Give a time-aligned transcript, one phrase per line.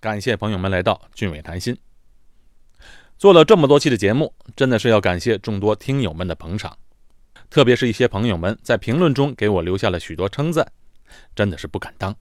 [0.00, 1.76] 感谢朋友们来到俊伟谈心。
[3.18, 6.78] 做了这么多期的节目，真的是要感谢众多听友们的捧场，
[7.50, 10.72] 特别是一些朋友们在评论中给我留下了许多称赞，
[11.36, 12.16] 真的是不敢当。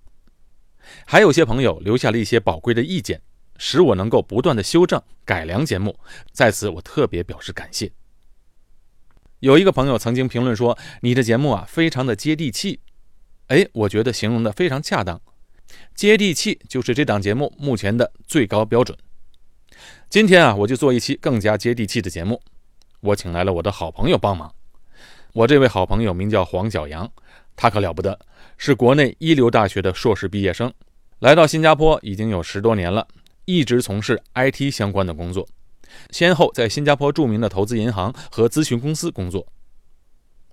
[1.05, 3.21] 还有些朋友留下了一些宝贵的意见，
[3.55, 5.97] 使我能够不断的修正改良节目，
[6.33, 7.89] 在此我特别表示感谢。
[9.39, 12.81] 有一个朋友曾经评论说：“你的节目啊，非常的接地气。”
[13.47, 15.21] 哎，我觉得形容的非常恰当，
[15.95, 18.97] 接地气就是这档节目目前的最高标准。
[20.09, 22.41] 今天啊，我就做一期更加接地气的节目，
[23.01, 24.53] 我请来了我的好朋友帮忙。
[25.33, 27.11] 我这位好朋友名叫黄小阳，
[27.55, 28.19] 他可了不得，
[28.57, 30.73] 是国内一流大学的硕士毕业生，
[31.19, 33.07] 来到新加坡已经有十多年了，
[33.45, 35.47] 一直从事 IT 相关的工作。
[36.09, 39.45] 先后在新加坡著名的投资银行和咨询公司工作。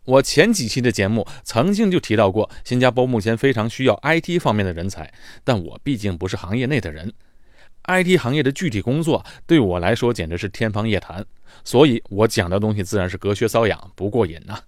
[0.06, 5.12] 我前几期的节目曾经就提到过，新加坡目前非常需要 IT 方面的人才，
[5.44, 7.12] 但我毕竟不是行业内的人
[7.84, 11.24] ，IT 行业的具体工作对我来说简直是天方夜谭，
[11.64, 14.58] 所以我讲的东西自然是隔靴搔痒，不过瘾呐。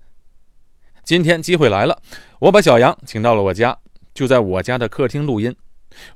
[1.04, 2.02] 今天机会来了，
[2.40, 3.78] 我把小杨请到了我家，
[4.12, 5.54] 就在我家的客厅录音。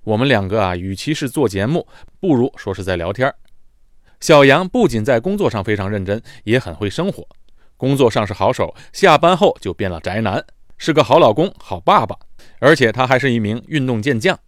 [0.03, 1.87] 我们两个啊，与其是做节目，
[2.21, 3.33] 不如说是在聊天。
[4.21, 7.27] 小杨不仅在工作上非常认真，也很会生活。
[7.83, 10.47] 工作上是好手，下班后就变了宅男，
[10.79, 12.17] 是个好老公、好爸爸，
[12.61, 14.39] 而且他还是一名运动健将。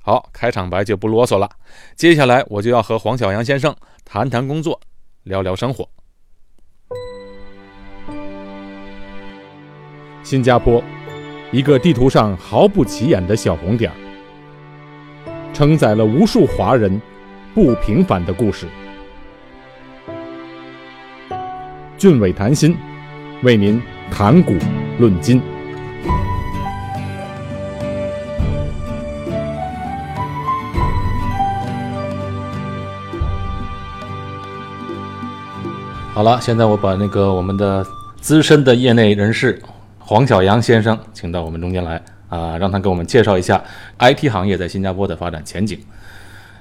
[0.00, 1.50] 好，开场白就不啰嗦了，
[1.96, 4.80] 接下来我就要和黄小阳先生谈谈工作，
[5.24, 5.88] 聊聊生活。
[10.22, 10.80] 新加坡，
[11.50, 13.90] 一个地图上毫不起眼的小红点，
[15.52, 17.02] 承载了无数华人。
[17.52, 18.68] 不平凡的故事，
[22.00, 22.74] 俊伟谈心，
[23.42, 23.78] 为您
[24.10, 24.54] 谈古
[24.98, 25.38] 论今。
[36.14, 37.86] 好了，现在我把那个我们的
[38.18, 39.60] 资深的业内人士
[39.98, 43.62] 黄小阳先生请到我们中间来啊，让他给我们介绍一下
[43.98, 45.78] IT 行业在新加坡的发展前景。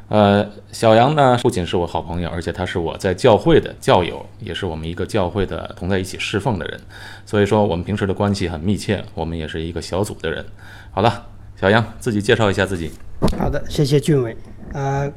[0.10, 6.82] 呃，小杨呢，不仅是我好朋友，而且他是我在教会的教友，也是我们一个教会的同在一起侍奉的人，
[7.28, 10.44] 所以说我们平时的关系很密切，我们也是一个小组的人。
[10.90, 12.90] 好了，小杨自己介绍一下自己。
[13.38, 14.36] 好的，谢谢俊伟。
[14.74, 15.12] 呃，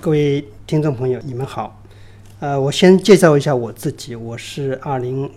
[0.00, 1.82] 各位听众朋友，你们好。
[2.40, 5.30] 呃，我先介绍一下我自己，我是二零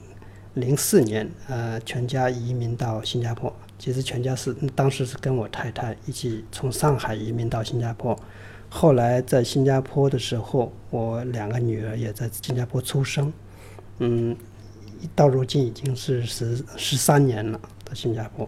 [0.54, 8.18] 零四年呃全家移民到新加坡，其实全家是当时是跟我太太一起从上海移民到新加坡。
[8.70, 13.34] 后来在新加坡的时候，我两个女儿也在新加坡出生，
[13.98, 14.36] 嗯，
[15.16, 18.48] 到如今已经是十十三年了，到新加坡，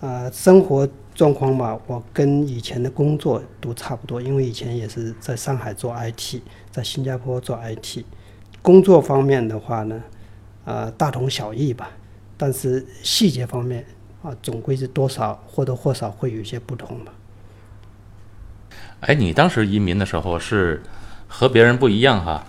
[0.00, 6.40] 啊，生活状况吧，我跟以前的工作都差不多，因为以前也是在上海做 IT，
[6.70, 8.04] 在新加坡做 IT，
[8.62, 10.02] 工作方面的话呢，
[10.64, 11.90] 啊，大同小异吧，
[12.38, 13.84] 但是细节方面
[14.22, 17.12] 啊，总归是多少或多或少会有一些不同吧。
[19.00, 20.82] 哎，你当时移民的时候是
[21.26, 22.44] 和别人不一样哈。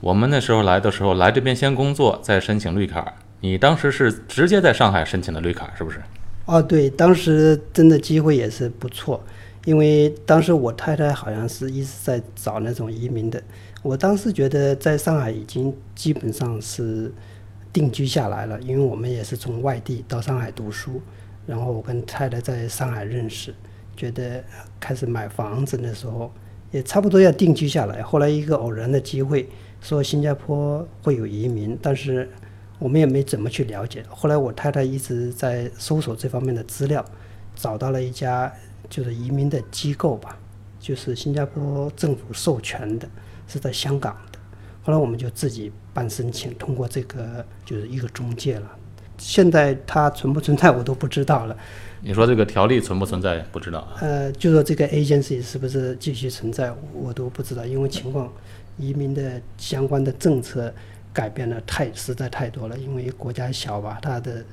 [0.00, 3.14] 我们那时候来的时候，来这边先工作，再申请绿卡。
[3.40, 6.00] 你当时是直接在上海申请的绿卡，是不是？
[6.44, 9.24] 哦，对，当时真的机会也是不错，
[9.64, 13.42] 因为当时我太太好像是一直在找那种移民的。
[13.82, 17.12] 我当时觉得在上海已经基本上是
[17.72, 21.00] 定居下来了，因为我们也是从外地到上海读书，
[21.46, 23.54] 然后我跟太太在上海认识。
[23.96, 24.44] 觉得
[24.78, 26.32] 开始买房子的时候，
[26.70, 28.02] 也差不多要定居下来。
[28.02, 29.48] 后来一个偶然的机会，
[29.80, 32.28] 说新加坡会有移民，但是
[32.78, 34.04] 我们也没怎么去了解。
[34.08, 37.04] 后来我太太一直在搜索这方面的资料，
[37.54, 38.52] 找到了一家
[38.90, 40.38] 就是移民的机构吧，
[40.78, 43.08] 就是新加坡政府授权的，
[43.48, 44.38] 是在香港的。
[44.82, 48.70] 后来我们就自己办申请，通过这个就是一个中介了。
[49.18, 51.56] 现在它存不存在我都不知道了。
[52.06, 53.40] 你说这个条例存不存在？
[53.50, 53.84] 不知道。
[54.00, 58.32] 呃，就说这个 agency 是不是继续存在，我都不知道，因为情况，
[58.78, 60.72] 移民的相关的政策
[61.12, 62.78] 改变的太实在太多了。
[62.78, 64.44] 因为国家小吧，它的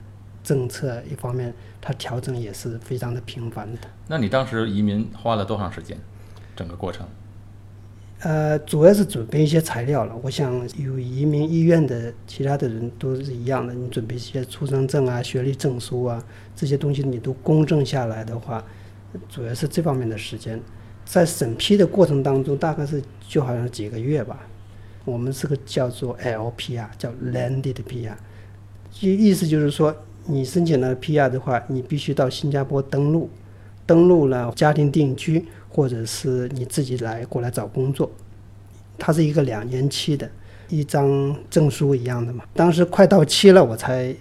[0.44, 3.82] 政策一方面它调整也是非常的频繁的。
[4.08, 5.96] 那你当时移民花了多长时间？
[6.56, 7.06] 整个过程？
[8.24, 10.18] 呃，主要是准备一些材料了。
[10.22, 16.24] 我想有移民意愿的其他的人都是一样的，你准备一些出生证啊、学历证书啊
[16.56, 18.64] 这些东西，你都公证下来的话，
[19.28, 20.58] 主要是这方面的时间。
[21.04, 24.48] 在审批的过程当中，大概是就好像几个月吧。
[25.04, 28.14] 我们这个叫做 LPR，叫 Landed PR，
[29.02, 29.94] 意意思就是说，
[30.28, 33.30] 你申请了 PR 的话，你必须到新加坡登陆，
[33.86, 35.46] 登陆了家庭定居。
[35.74, 38.10] 或者是你自己来过来找工作。
[38.98, 40.30] 它是一个两年期的，
[40.70, 42.46] 一张证书一样的嘛。
[42.54, 44.16] 当时快到期了，我才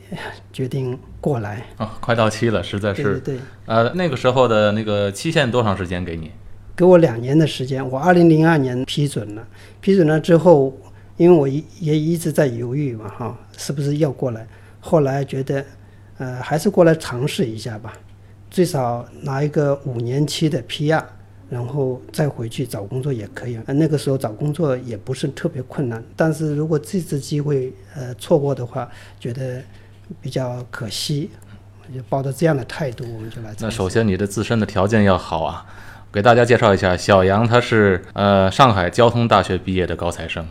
[0.51, 1.67] 决定过来。
[1.77, 3.03] 哦，快到期了，实在是。
[3.03, 3.41] 对对对。
[3.67, 6.31] 呃，那个时候的那个期限多长时间给你？
[6.75, 7.87] 给我两年的时间。
[7.91, 9.47] 我二零零二年批准了，
[9.83, 10.75] 批准了之后，
[11.19, 14.49] 因为我一也一直在犹豫嘛，哈，是不是要过来？
[14.81, 15.63] 后来觉得，
[16.17, 17.93] 呃，还是过来尝试一下吧，
[18.51, 21.05] 最少拿一个五年期的 PR。
[21.53, 26.03] 然后再回去找工作也可以，那个时候找工作也不是特别困难。
[26.17, 28.91] 但是如果这次机会呃错过的话，
[29.21, 29.63] 觉得
[30.19, 31.29] 比较可惜，
[31.95, 33.55] 就抱着这样的态度，我们就来。
[33.59, 35.67] 那首先你的自身的条件要好啊，
[36.11, 40.47] 给大家介绍一下，小杨他是呃上海交通大学毕业的高材生，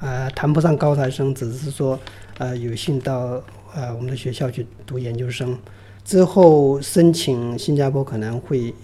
[0.00, 1.96] 呃谈不上高材生，只是说
[2.38, 3.40] 呃有幸到
[3.76, 5.56] 呃我们的学校去读研究生，
[6.04, 8.74] 之后申请新加坡可能会。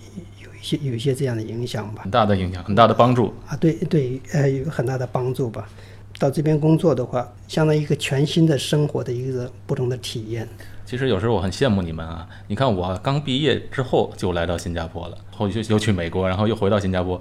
[0.60, 5.68] 些有一些这样的影响吧，很大的影响，很大的帮助啊，对对，呃，有很大的帮助吧。
[6.18, 10.48] 到这边工作的话，相当于一个全新的生活的一个不同的体验。
[10.84, 17.20] 其实有时候我很羡慕你们啊，你看我刚毕业之后就来到新加坡了，后又又去美国，然后又回到新加坡，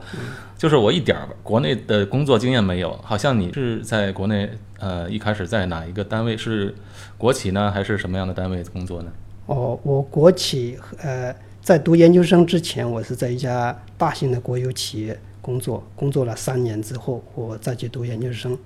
[0.58, 2.98] 就是我一点儿国内的工作经验没有。
[3.04, 4.50] 好像你是在国内，
[4.80, 6.74] 呃，一开始在哪一个单位是
[7.20, 9.12] 国企呢，还是什么样的单位工作呢？
[9.46, 11.36] 哦，我国企，呃。
[11.68, 18.58] 在读研究生之前，我是在一家大型的国有企业工作，工作了三年之后，我再去读研究生。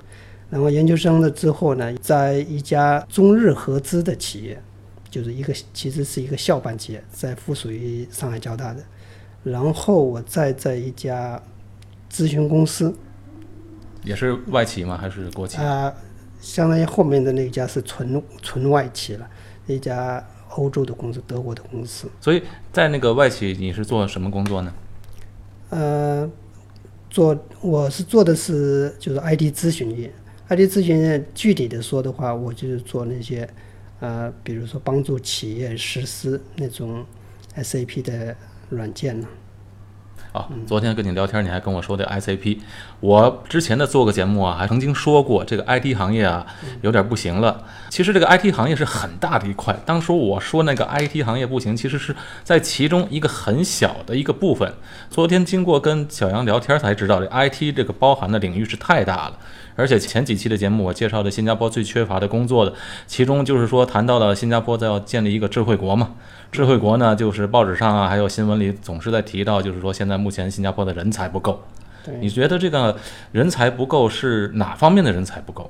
[0.51, 4.62] 那么研究生了之后呢，在一家中日合资的企业，
[5.09, 8.83] 就是一个其实是一个校办企业，在附属于上海交大的。
[9.44, 11.42] 然后我再在一家
[12.07, 12.95] 咨询公司，
[14.03, 14.95] 也是外企吗？
[14.95, 15.57] 还是国企？
[15.57, 15.92] 啊，
[16.39, 19.27] 相当于后面的那家是纯纯外企了，
[19.65, 20.24] 一家。
[20.56, 22.09] 欧洲的公司，德国的公司。
[22.19, 24.74] 所以在那个外企，你是做什么工作呢？
[25.69, 26.30] 呃，
[27.09, 30.12] 做我是做的是就是 IT 咨询业。
[30.50, 33.48] IT 咨询业具体的说的话，我就是做那些
[34.01, 37.06] 呃，比如说帮助企业实施那种
[37.56, 38.36] SAP 的
[38.69, 39.27] 软件呢。
[40.33, 42.59] 啊，昨天跟你聊天，你还跟我说的 ICP，
[43.01, 46.45] 我之前的做个节目啊，还曾经说过这个 IT 行业啊
[46.81, 47.63] 有点不行了。
[47.89, 54.71] 其实这个 IT 行业是很大的一块，当初我说那个 IT 行业不行，其实是在其中一个很小的一个部分。
[55.09, 59.33] 昨天经过跟小杨聊天才知道，这 IT 这个包含的领域是太大了。
[59.75, 62.71] 而且前几期的节目我介绍的新加坡最缺乏的工作的，
[63.07, 66.12] 其中就是说谈到了新加坡在要建立一个智慧国嘛。
[66.51, 71.63] 智慧国呢，就是报纸上啊，还有新闻里总是在提到，就是说现在目前新加坡的人才不够。
[72.19, 72.95] 你觉得这个
[73.31, 75.69] 人才不够是哪方面的人才不够？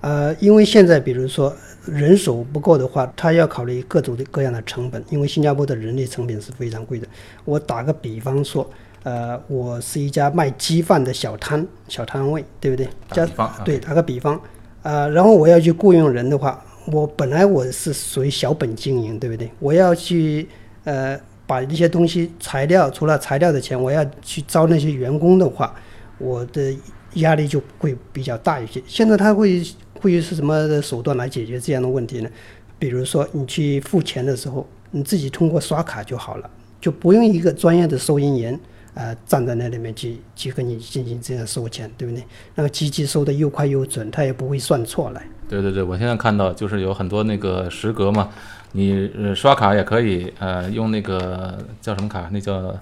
[0.00, 1.54] 呃，因为现在比如说
[1.84, 7.06] 人手不够的话，他要考虑各种的各样的成本，因为新加坡的人力成本是非常贵的。
[7.44, 8.68] 我打个比方说，
[9.02, 12.88] 呃，我是一家卖鸡饭的小摊小摊位，对不对？
[13.08, 14.40] 打比方，对，打个比方，
[14.82, 16.64] 呃，然后我要去雇佣人的话。
[16.86, 19.48] 我本来我是属于小本经营，对不对？
[19.60, 20.48] 我要去
[20.84, 21.16] 呃
[21.50, 25.74] 把一些东西材料，除了材料的钱，我要去招那些员工的话，
[26.16, 26.72] 我的
[27.14, 28.80] 压力就会比较大一些。
[28.86, 29.60] 现在他会
[30.00, 32.30] 会是什么手段来解决这样的问题呢？
[32.78, 36.48] 比如说你去付钱的时候，你自己通过刷卡就好了，
[36.80, 38.56] 就不用一个专业的收银员。
[38.94, 42.24] 呃，站在那里面去去跟你进行这样收钱，对不对？
[42.56, 45.22] 那个机器收的又快又准，它也不会算错来。
[45.48, 48.28] 对对对，我现在看到就是有很多那个时隔嘛，
[48.72, 52.28] 你刷卡也可以，呃，用那个叫什么卡？
[52.32, 52.74] 那叫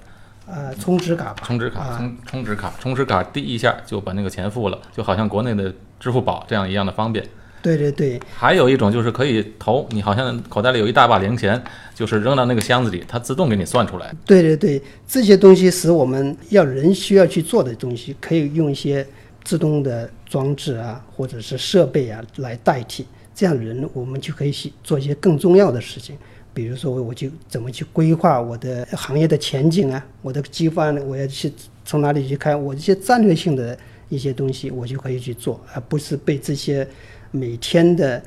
[0.46, 1.42] 呃充值卡吧。
[1.42, 7.24] 充值卡，充充值卡，充值卡滴一下就把那个钱付了，就好像国内的支付宝这样一样的方便。
[7.60, 11.60] 对对对，还有一种就是可以投，你好像口袋里有一大把零钱，
[11.92, 14.14] 就是扔到那个箱子里，它自动给你算出来。
[14.24, 19.04] 对对对，这些东西使我们要人需要去做的东西，可以用一些
[19.42, 23.04] 自动的装置啊，或者是设备啊来代替，
[23.38, 26.16] 这样人我们就可以去做一些更重要的事情。
[26.52, 31.52] 比如说，我就怎么去规划我的行业的前景啊，我的计划我要去
[31.84, 33.78] 从哪里去开，我这些战略性的
[34.08, 36.84] 一些东西，我就可以去做，而不是被这些。
[37.30, 38.22] 每天的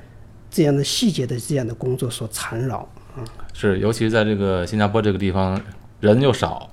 [0.52, 5.60] 这样的细节的这样的工作所缠绕啊，是，尤其在这个新加坡这个地方，
[6.00, 6.70] 人又少，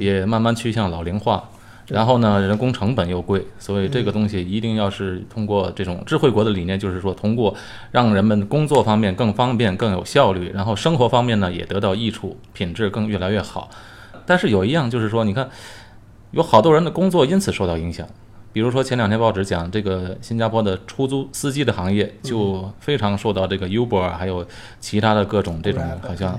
[0.00, 1.48] 也慢慢趋向老龄化，
[1.92, 7.54] 然后呢，人工成本又贵，所以这个东西一定要是通过这种智慧国的理念，就是说通过
[7.90, 13.68] 让人们工作方面更方便、更有效率，然后生活方面呢也得到益处，品质更越来越好。
[14.24, 15.48] 但是有一样就是说，你看，
[16.30, 18.06] 有好多人的工作因此受到影响。
[18.54, 24.46] 比如说前两天报纸讲这个新加坡的出租司机的行业就非常受到这个 Uber 还有
[24.78, 26.38] 其他的各种这种好像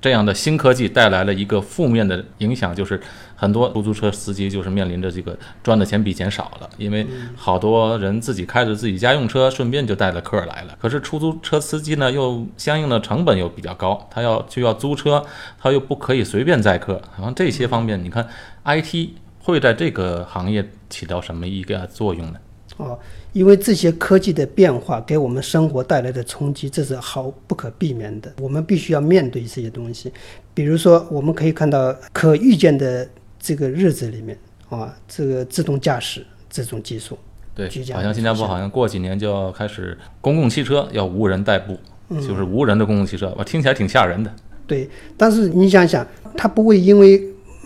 [0.00, 2.98] 这样的新科技带来了一个负面的影响，就是
[3.40, 10.76] 很多出租车司机就是面临着这个赚的钱比以前少了，因为好多人自己开着自己家用车，顺便就带了客儿来了。
[10.78, 15.24] 可是出租车司机呢，又相应的成本又比较高，他要就要租车，
[15.58, 18.28] 他又不可以随便载客，然后这些方面，你看
[18.66, 22.38] IT 会在这个行业起到什么一个作用呢？
[22.76, 22.98] 哦，
[23.32, 28.32] 因为这些科技的变化给我们生活带来的冲击，这是毫不可避免的。
[28.38, 30.12] 我们必须要面对这些东西。
[30.54, 33.06] 比如说，我们可以看到可预见的
[33.40, 37.18] 这个日子里面啊，这个自动驾驶这种技术，
[37.54, 41.76] 对好像新加坡好像过几年就要开始公共汽车要无人代步，
[42.20, 44.30] 就是无人的公共汽车，我听起来挺吓人的。
[44.66, 46.06] 对，但是你想想，
[46.36, 47.20] 它不会因为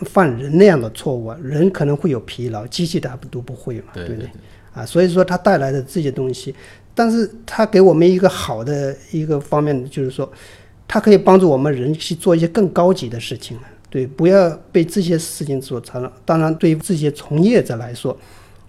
[0.06, 4.30] 犯人那样的错误啊，人可能会有疲劳，机器它都不会嘛，对不对？
[4.72, 6.54] 啊，所以说它带来的这些东西，
[6.94, 10.30] 但是它给我们一个好的一个方面，就是说，
[10.88, 13.62] 它可以帮助我们人去做一些更高级的事情了。
[13.94, 16.12] 对，不要被这些事情所缠绕。
[16.24, 18.18] 当然，对于这些从业者来说，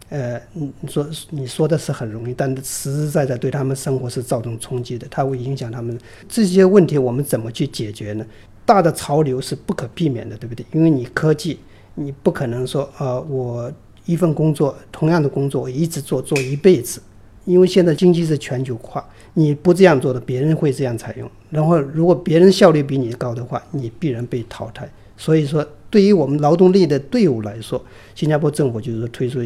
[0.10, 8.24] 呃，你你说你说的是很容易，但是实实在在对他们生活是造成冲击的，它会影响他们这些问题，我们怎么去解决呢？
[8.68, 10.64] 大的潮流是不可避免的，对不对？
[10.72, 11.58] 因为你科技，
[11.96, 13.74] 你不可能说，呃，我
[14.06, 17.02] 一份工作，同样的工作，我一直做做一辈子，
[17.46, 19.04] 因为现在经济是全球化，
[19.34, 21.28] 你不这样做的，别人会这样采用。
[21.50, 24.88] 然后，如果别人效率比你高的话，你必然被淘汰。
[25.18, 29.44] 所以说，对于我们劳动力的队伍来说，新加坡政府就是推出，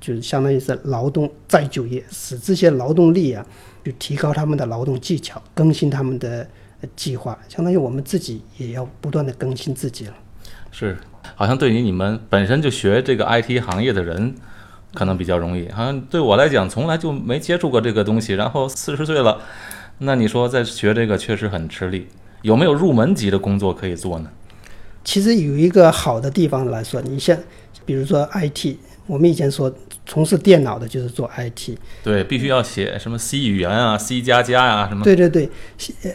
[0.00, 3.46] 就是相当于是劳动再就业，使这些劳动力啊，
[3.84, 6.46] 就提高他们的劳动技巧，更新他们的
[6.96, 10.14] 计划，相当于我们自己也要不断的更新自己了。
[10.70, 10.96] 是，
[11.36, 14.34] 好像对于你们本身就学这个 IT 行业的人，
[14.92, 15.70] 可能比较容易。
[15.70, 18.34] 好像对我来讲，从来就没接触过这个东西。
[18.34, 19.40] 然后四十岁了，
[19.98, 22.08] 那你说在学这个确实很吃力。
[22.42, 24.28] 有没有入门级的工作可以做呢？
[25.04, 27.36] 其实有一个好的地方来说，你像
[27.84, 29.72] 比如说 IT，我们以前说
[30.06, 35.04] 从事电脑的就是做 IT，对，必须要写什么 C 语言啊、C 加加呀什么。
[35.04, 35.48] 对对对，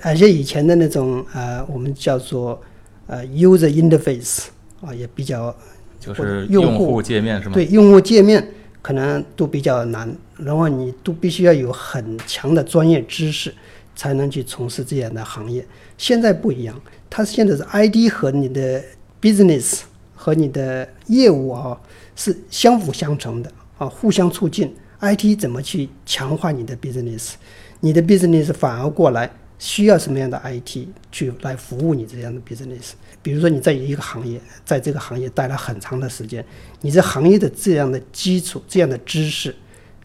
[0.01, 2.59] 而且以前的那种呃，我们叫做
[3.05, 4.47] 呃 user interface
[4.81, 5.55] 啊，也比较
[5.99, 7.53] 就是用户用户界面是吗？
[7.53, 8.45] 对用户界面
[8.81, 13.53] 可能都比较难，然后你都必须要有很强的专业知识
[13.95, 15.63] 才能去从事这样的行业。
[15.97, 18.81] 现在不一样，它现在是 ID 和你的
[19.21, 19.81] business
[20.15, 21.79] 和你的业务啊
[22.15, 24.73] 是相辅相成的啊，互相促进。
[25.01, 27.31] IT 怎么去强化你的 business，
[27.79, 32.91] 你的 business 反而过来需要什么样的 IT 去来服务你这样的 business。
[33.21, 36.43] 比如说你在一个行业，在这个行业待了很长的时间，
[36.81, 39.55] 你这行业的这样的基础、这样的知识、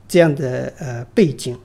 [0.07, 1.59] 这样的呃背景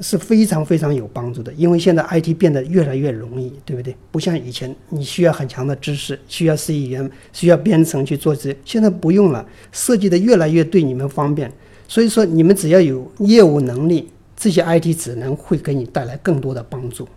[0.00, 1.52] 是非常非常有帮助的。
[1.54, 3.96] 因为现在 IT 变得越来越容易，对不对？
[4.10, 11.52] 不像以前你需要很强的知识，需要 C 语言，需要编程去做这些，现在不用了，设计的越来越对你们方便。
[11.88, 17.08] 所以说，你们只要有业务能力，这些 IT 只能会给你带来更多的帮助。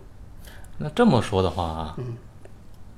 [0.78, 1.96] 那这么说的话啊，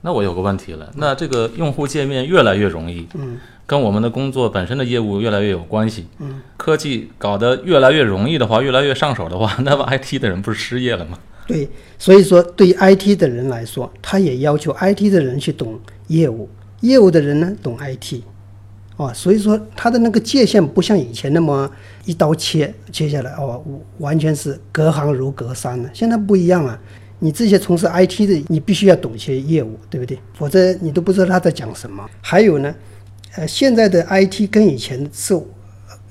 [0.03, 11.19] 那我有个问题了，那这个用户界面越来越容易，嗯，跟我们的工作本身的业务越来越有关系，嗯，科技搞得越来越容易的话，越来越上手的话， 那么 IT 的人不是失业了吗？
[11.47, 11.69] 对，
[11.99, 15.79] 所以说对 IT 的人来说，他也要求 IT 的人去懂
[16.09, 16.49] 业务，
[16.81, 18.23] 业务的人呢懂 IT，
[18.97, 21.71] 哦，所以说他的那个界限不像以前那么
[22.05, 23.63] 一刀切切下来，哦，
[23.99, 25.91] 完全是隔行如隔山了。
[25.93, 26.79] 现在不一样了，
[27.25, 30.19] 你这些从事 IT 的，你必须要懂一些业务，对不对？
[30.35, 32.05] 否则你都不知道他在讲什么。
[32.21, 32.75] 还有呢，
[33.37, 35.41] 呃，现在的 IT 跟以前是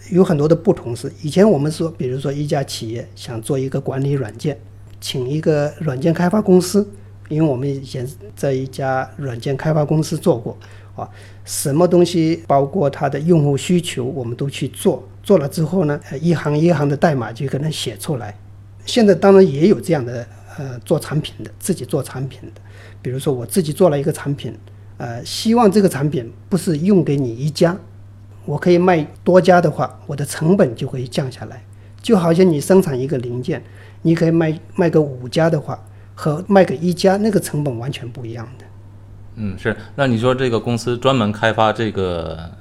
[0.10, 4.58] 有很多的不同是，以前我们说，比如说一家企业想做一个管理软件，
[5.01, 6.89] 请一个软件开发公司，
[7.27, 10.58] 因为我们以前在一家软件开发公司做过
[10.96, 11.10] 啊，
[11.44, 18.34] 什么东西包括它的用户需求，我们都去做，做了之后呢，一行一行的代码就可能写出来。
[18.86, 20.25] 现在当然也有这样的
[20.62, 22.62] 呃做产品的，自己做产品的，
[23.01, 24.56] 比如说我自己做了一个产品，
[24.98, 27.75] 呃，希望这个产品不是用给你一家，
[28.46, 31.63] 我可以卖多家的话，我的成本就会降下来。
[32.03, 33.63] 就好像你生产一个零件，
[34.03, 35.80] 你可以卖卖个五家的话，
[36.13, 38.65] 和卖给一家那个成本完全不一样的。
[39.36, 39.75] 嗯，是。
[39.96, 42.51] 那你说这个公司专门开发这个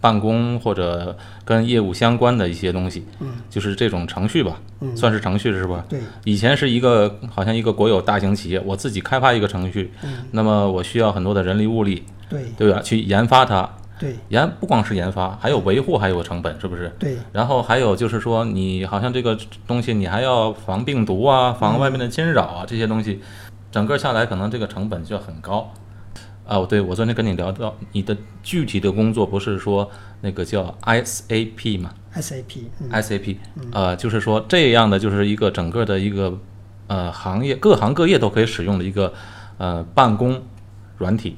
[0.00, 4.96] 办公或者跟业务相关的一些东西，嗯，就是这种程序吧，嗯。
[4.96, 5.84] 算是程序是吧？
[5.88, 12.44] 对，以前是一个好像一个国有大型企业，我自己开发一个程序，嗯，那么我需要很多的人力物力，对。
[12.56, 12.80] 对吧？
[12.80, 14.16] 去研发它，对。
[14.28, 16.92] 研不光是研发，还有维护，还有成本，是不是？
[16.98, 17.16] 对。
[17.32, 23.20] 然后还有就是说，你好像这个东西你还要防病毒啊，防外面的侵扰啊，这些东西，
[23.72, 25.72] 整个下来可能这个成本就很高。
[26.46, 36.38] 啊，对，我昨天跟你聊到你的具体的工作，不是说那个叫 SAP 吗？SAP，SAP，嗯呃，就是说这样的，就是一个整个的一个
[36.86, 39.12] 呃行业，各行各业都可以使用的一个
[39.56, 40.42] 呃办公
[40.98, 41.36] 软体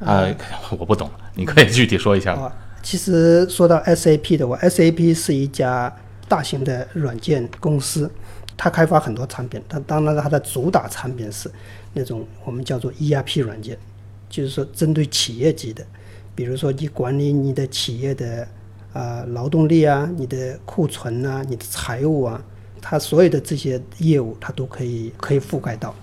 [0.00, 0.26] 啊、
[0.78, 2.42] 我不懂，你可以具体说一下吗？
[2.42, 5.92] 啊，其实说到 SAP 的话，SAP 是一家
[6.28, 8.10] 大型的软件公司，
[8.56, 9.60] 它开发很多产品。
[9.66, 11.50] 但当然它的主打产品是
[11.92, 13.78] 那种我们叫做 ERP 软件，
[14.34, 15.86] 就是说针对企业级的，
[16.34, 18.44] 比如说你管理你的企业的
[18.92, 22.42] 啊、劳动力啊、你的库存啊、你的财务啊，
[22.82, 25.94] 它所有的这些业务它都可以可以覆盖到。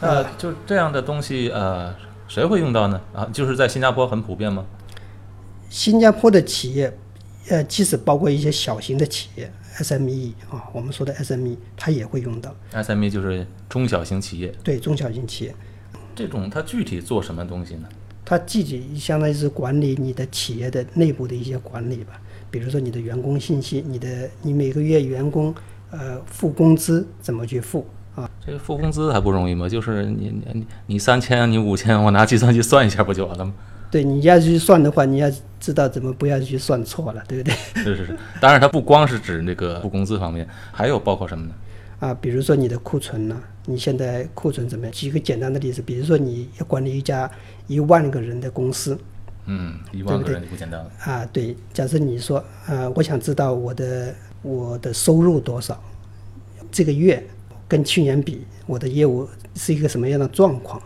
[0.00, 1.94] 呃，就这样的东西，呃，
[2.28, 3.00] 谁会用到呢？
[3.14, 4.66] 啊，就是在新加坡很普遍吗？
[5.70, 6.94] 新加坡的企业，
[7.48, 12.54] 呃，即使包括一些小型的企业 SME 啊，我们说的 SME，它也会用到。
[12.74, 15.54] SME 就是中小型企业，对中小型企业，
[16.16, 17.88] 这种它具体做什么东西呢？
[18.24, 22.20] 它具体相当于是管理你的企业的内部的一些管理吧，
[22.50, 25.54] 比如说你的员工信息，你的你每个月员工
[25.90, 28.28] 呃付工资怎么去付啊？
[28.44, 29.68] 这个付工资还不容易吗？
[29.68, 33.52] 就是你你你你三千，你五千，我拿计算机算一下不就完了吗？
[33.88, 35.30] 对你要去算的话，你要
[35.60, 37.54] 知道怎么不要去算错了，对不对？
[37.74, 41.52] 是是是，当然它不光是指那个付工资方面，还有包括什么呢？
[41.98, 44.92] 啊，比如说你的库存呢、你现在库存怎么样？
[44.92, 47.30] 举个简单的例子，比如说你要管理一家
[47.66, 48.98] 一万个人的公司
[49.46, 50.90] 嗯，一万个人就不简单了。
[51.00, 55.82] 啊，对，假设你说，呃，我想知道我的我的收入多少，
[56.70, 57.24] 这个月
[57.68, 60.82] 跟去年比，我的业务是一个什么样的状况？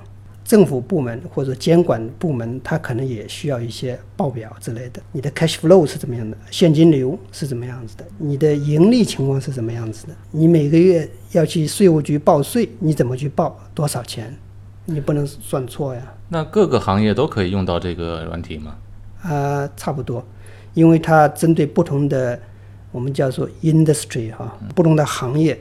[0.50, 5.00] 政府部门或者监管部门，它可能也需要一些报表之类的。
[5.12, 6.36] 你的 cash flow 是怎么样的？
[6.50, 8.04] 现金流是怎么样子的？
[8.18, 10.12] 你的盈利情况是怎么样子的？
[10.32, 13.56] 你每个月要去税务局报税，你怎么去报？
[13.72, 14.36] 多少钱？
[14.86, 16.02] 你不能算错呀。
[16.30, 18.74] 那各个行业都可以用到这个软体吗？
[19.22, 20.26] 啊、差不多，
[20.74, 22.36] 因为它针对不同的
[22.90, 25.56] 我们叫做 industry 哈、不同的行业，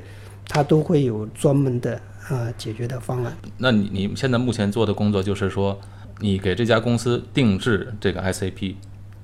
[0.47, 3.36] 它都会有专门的呃解决的方案。
[3.58, 5.78] 那你你现在目前做的工作就是说，
[6.20, 8.76] 你给这家公司定制这个 SAP，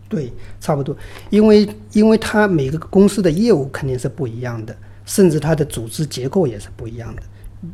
[0.09, 0.95] 对，差不多，
[1.29, 7.23] 因为因为它每个公司的业务肯定是不一样的，甚至它的组织结构也是不一样的。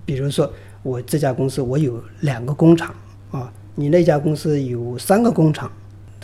[0.05, 0.51] 比如说，
[0.83, 2.95] 我这家公司我有两个工厂
[3.31, 5.71] 啊，你那家公司有三个工厂，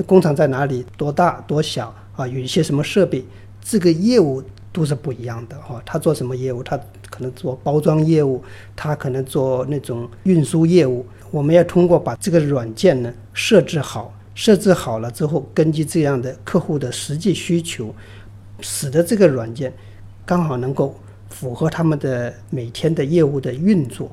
[0.05, 0.85] 工厂在哪里？
[0.95, 1.41] 多大？
[1.47, 1.93] 多小？
[2.15, 3.23] 啊，有一些什么设备？
[3.61, 4.41] 这个业务
[4.77, 6.61] 都是不一样的哈、他做什么业务？
[6.61, 8.43] 他可能做包装业务，
[8.75, 11.03] 他可能做那种运输业务。
[11.31, 17.91] 我们要通过把这个软件呢设置好，设置好了之后，根据这样的客户的实际需求，
[18.59, 19.73] 使得这个软件
[20.23, 20.95] 刚好能够
[21.31, 24.11] 符合他们的每天的业务的运作。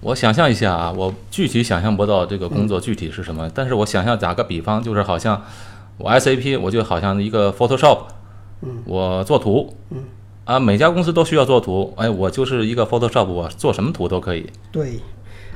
[0.00, 5.42] 我想象一下啊，我具体想象不到这个工作具体是什么，但是我想象打个比方，就是好像
[5.98, 8.06] 我 SAP，我就好像一个 Photoshop，
[8.84, 10.04] 我做图，嗯
[10.44, 14.50] 啊，每家公司都需要做图，哎，我就是一个 Photoshop，我做什么图都可以。
[14.70, 15.00] 对，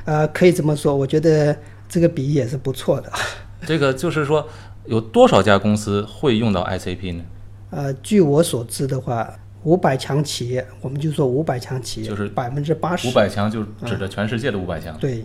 [0.05, 1.55] 呃，可以这么说，我觉得
[1.87, 3.11] 这个比喻也是不错的。
[3.67, 4.47] 这个就是说，
[4.85, 7.23] 有多少家公司会用到 SAP 呢？
[7.69, 9.31] 呃，据我所知的话，
[9.63, 14.97] 五百强企业，我们就说五百强企业，就是百分之八十五，百强就指的全世界的五百强。
[14.97, 15.23] 对，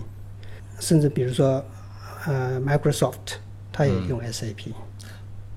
[0.78, 1.64] 甚至比如说，
[2.26, 3.38] 呃，Microsoft
[3.72, 4.72] 它也用 SAP。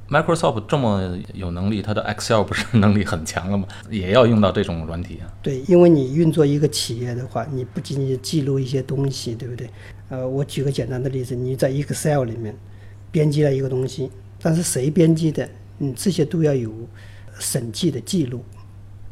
[0.09, 3.67] Microsoft 这么有能力，它的 Excel 不是能力很强了吗？
[3.91, 5.27] 也要用到这种软体啊。
[5.41, 9.69] 对，因为你运作一个企业的话，你不仅仅记录一些东西，对不对？
[10.09, 12.55] 呃，我举个简单的例子，你在 Excel 里面
[13.11, 14.09] 编辑了一个东西，
[14.41, 16.71] 但是谁编辑的，你这些都要有
[17.37, 18.41] 审计的记录。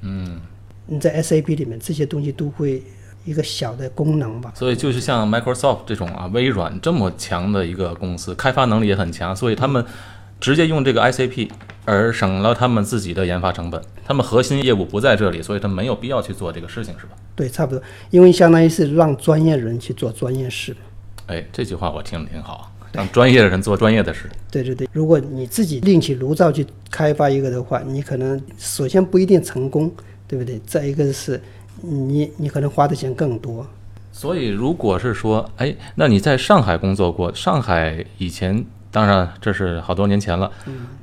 [0.02, 0.40] 嗯，
[0.88, 2.82] 你在 SAP 里面这些东西都会
[3.26, 4.54] 一个小的功能吧。
[4.56, 9.84] 所以就是像 Microsoft 这种啊，微软这么强的一个公司，开发能力也很强，所以他们
[10.46, 11.50] 直接用这个 ICP，
[11.86, 13.82] 而省了他们自己的研发成本。
[14.06, 17.14] 他们核心业务不在这里，所以他没有必要去做这个事情，是吧？
[17.36, 17.82] 对，差不多，
[18.12, 20.78] 因为相当于是让专业人去做专业事。
[21.26, 24.30] 哎，这句话我听着挺好，让专业的人做专业的事。
[24.52, 29.92] 对对对，如果你自己另起炉灶去开发一个的话，你可能首先不一定成功，
[30.28, 30.62] 对不对？
[30.64, 31.42] 再一个是
[31.82, 33.66] 你你可能花的钱更多。
[34.12, 37.34] 所以，如果是说，哎，那你在上海工作过？
[37.34, 38.64] 上海以前，
[38.96, 40.50] 当然这是好多年前了。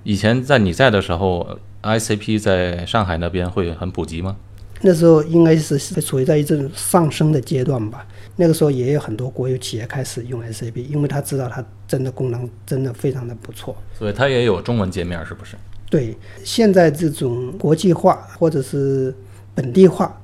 [0.03, 1.47] 以前在你在的时候
[1.83, 4.35] ，ICP 在上海那边会很普及吗？
[4.81, 8.07] 那时候应该是处于在一种上升的阶段吧。
[8.37, 13.77] 那个时候也有很多国有企业开始用 SAP，因为他知道它真的功能真的非常的不错。
[13.93, 15.55] 所以它也有中文界面，是不是？
[15.91, 19.15] 对，现在这种国际化或者是
[19.55, 20.19] 本地化，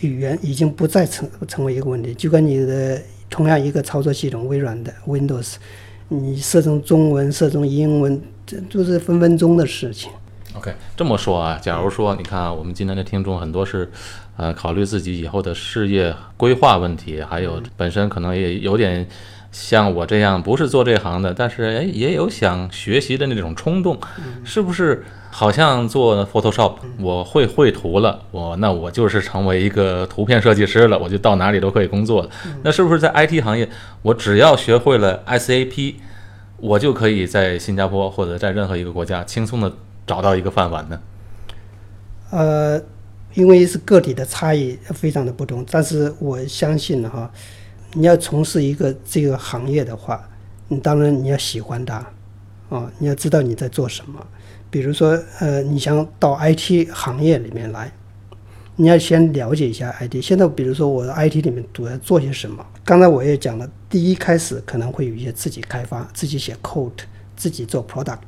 [0.00, 2.14] 语言已经不再成成为一个问题。
[2.14, 5.56] 就跟你的同样一个操作系统，微软的 Windows，
[6.08, 10.10] 你设成中文、设成英文，这就是分分钟的事情。
[10.54, 13.90] OK，这么说啊，假如说你看啊，我们今天的听众很多是，
[14.36, 19.04] 呃，考虑自己以后的事业规划问题，还有本身可能也有点
[19.54, 23.96] 像我这样不是做这行的，但是哎也有想学习的那种冲动，
[24.44, 25.04] 是不是？
[25.30, 32.30] 好像做 Photoshop，我会绘图了，我那我就是成为一个图片设计师了，我就到哪里都可以工作了。
[32.62, 33.68] 那是不是在 IT 行业，
[34.02, 35.94] 我只要学会了 SAP，
[36.58, 39.72] 我就可以在新加坡或者在任何一个国家轻松的
[40.06, 41.00] 找到一个饭碗呢？
[42.30, 42.80] 呃，
[43.34, 47.28] 因为是个体的差异非常的不同，但是我相信哈，
[47.94, 50.28] 你要从事一个这个行业的话，
[50.68, 52.04] 你当然你要喜欢它，
[52.68, 54.24] 啊，你要知道你在做什么。
[54.68, 57.92] 比如说，呃，你想到 IT 行业里面来，
[58.74, 60.20] 你要先了解一下 IT。
[60.20, 62.66] 现在，比如说我的 IT 里面主要做些什么？
[62.84, 66.90] 刚才我也讲了，第一开始可能会有一些自己开发、自己写 code、
[67.36, 68.18] 自己做 product。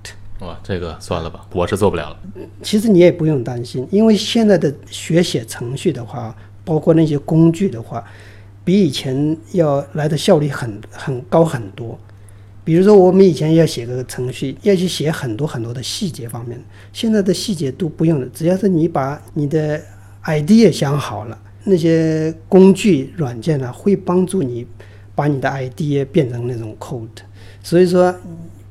[0.40, 2.16] 哇，这个算了吧，我是做不了了。
[2.62, 6.32] 其实你也不用担心，因为现在的学写程序的话，
[6.64, 8.04] 包括那些工具的话，
[8.66, 11.96] 比以前要来的效率很很高很多。
[12.64, 16.60] 比如说，我们以前要写个程序，要去写很多很多的细节方面，
[16.92, 19.80] 现在的细节都不用了，只要是你把你的
[20.24, 24.66] idea 想好了，那些工具软件呢、会帮助你
[25.14, 27.06] 把你的 idea 变成那种 code。
[27.62, 28.12] 所以说，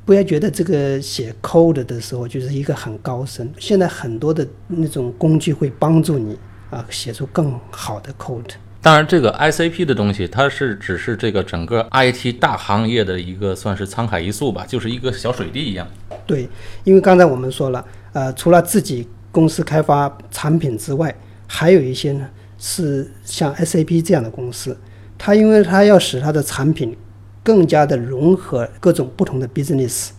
[0.03, 6.38] 不要觉得这个写 code 的时候就是一个很高深，现在很多的那种工具会帮助你
[6.69, 8.55] 啊写出更好的 code。
[8.85, 15.87] 当然，这个 ICP 的东西，它是只是这个整个 IT 大行业的一个算是沧海一粟吧，就是一个小水滴一样。
[16.27, 16.47] 对，
[16.83, 21.15] 因为刚才我们说了，呃，除了自己公司开发产品之外，
[21.47, 24.77] 还有一些呢是像 SAP 这样的公司，
[25.17, 26.95] 它因为它要使它的产品
[27.41, 30.09] 更加的融合各种不同的 business，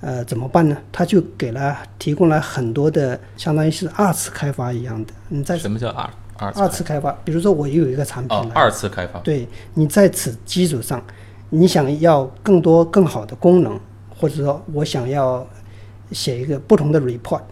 [0.00, 0.76] 呃，怎么办呢？
[0.92, 5.12] 它就给了提供了很多的，相当于是二次开发一样的。
[5.28, 9.20] 你在什么叫二二二次开发，比如说我有一个产品二次开发。
[9.20, 11.02] 对你在此基础上，
[11.50, 15.46] 你想要更多更好的功能，或者说我想要
[16.10, 17.42] 写一个不同的 report，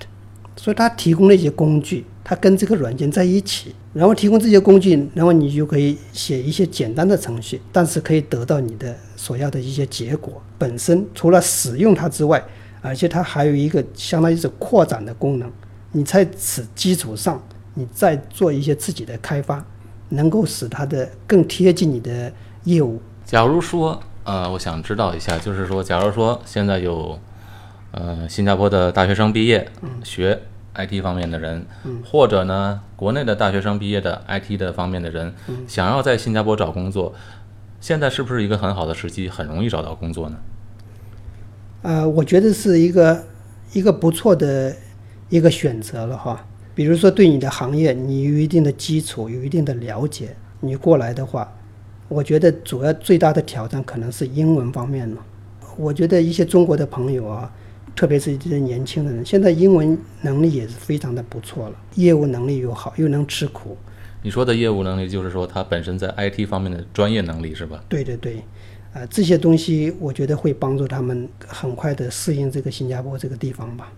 [0.57, 10.43] 所以它提供了一些工具，它跟这个软件在一起，然后提供这些工具，然后你就可以写一些简单的程序，但是可以得到你的所要的一些结果。
[10.59, 12.43] 本身除了使用它之外，
[12.83, 15.51] 而且它还有一个相当于是扩展的功能。
[15.93, 17.43] 你在此基础上，
[17.75, 19.65] 你再做一些自己的开发，
[20.09, 22.33] 能够使它的更贴近你的
[22.65, 23.01] 业务。
[23.25, 27.19] 假如说，呃，我想知道一下，就是说，假如说现在有，
[27.93, 29.69] 呃，新加坡的大学生毕业，
[30.03, 30.41] 学
[30.75, 31.65] IT 方面的人，
[32.05, 35.33] 或者呢，国内的大学生毕业的 IT 的方面的人，
[35.67, 37.15] 想要在新加坡找工作，
[37.81, 40.37] 现在是不是一个很好的时机，很容易找到工作呢？
[41.83, 43.25] 呃，我觉得是一个
[43.73, 44.75] 一个不错的
[45.29, 46.45] 一个选择了哈。
[46.81, 51.47] 比如说，对你的行业你有一定的基础，有一定的了解，你过来的话，
[52.09, 55.19] 我觉得主要最大的挑战可能是英文方面了。
[55.77, 57.53] 我觉得一些中国的朋友啊，
[57.95, 63.77] 特别是这些年轻的人，现在英文能力也是非常的不错了，业务能力又好，又能吃苦。
[64.23, 67.85] 你说的业务能力，就是说他本身在 IT 方面的专业能力是吧？
[67.91, 68.43] 对对对，
[68.95, 73.93] 呃，这些东西我觉得会帮助他们很快的适应这个新加坡这个地方吧。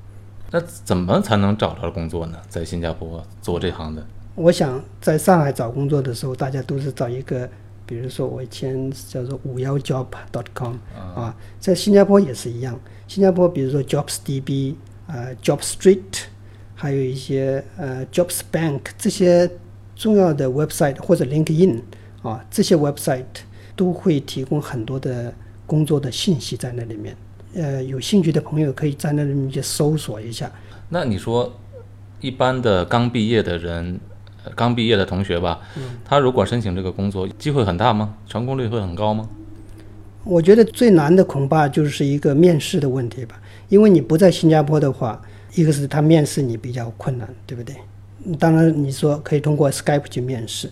[0.53, 2.39] 那怎么才能找到工作呢？
[2.49, 4.07] 在新加坡做这行的？
[4.35, 7.49] 我想在上海找工作的时候，大家都是找一个，
[7.87, 10.77] 比如说我以前叫做五幺 job.com
[11.15, 12.79] 啊，在新加坡也是一样。
[13.09, 14.75] 新加坡比如说 JobsDB、
[15.07, 16.01] 呃 JobStreet，
[16.75, 19.51] 还有一些呃 JobsBank 这些
[19.97, 21.81] 重要的 website 或者 LinkedIn
[22.23, 23.25] 啊，这些 website
[23.75, 25.33] 都会提供很多的
[25.67, 27.17] 工作的信息在那里面。
[27.55, 30.51] 呃，有兴趣的朋友可以在那里面去搜索一下。
[30.89, 31.53] 那你说，
[32.21, 33.99] 一般的刚毕业的人，
[34.45, 35.61] 呃刚毕业的同学吧，
[36.05, 38.15] 他如果申请这个工作，机会很大吗？
[38.27, 39.29] 成功率会很高吗？
[40.25, 45.21] 我觉得最难的恐怕就是一个面试的问题吧，因为你不在新加坡的话，
[45.55, 47.75] 一个是他面试你比较困难，对不对？
[48.39, 50.71] 当然你说可以通过 Skype 去面试，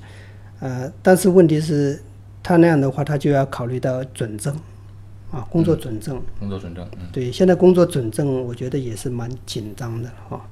[0.60, 2.00] 呃，但是问题是，
[2.44, 4.54] 他那样的话，他就要考虑到准证，
[5.30, 6.20] 啊，工作准证。
[6.38, 10.44] 工作准证，嗯，对，现在工作准证我觉得也是蛮紧张的哈、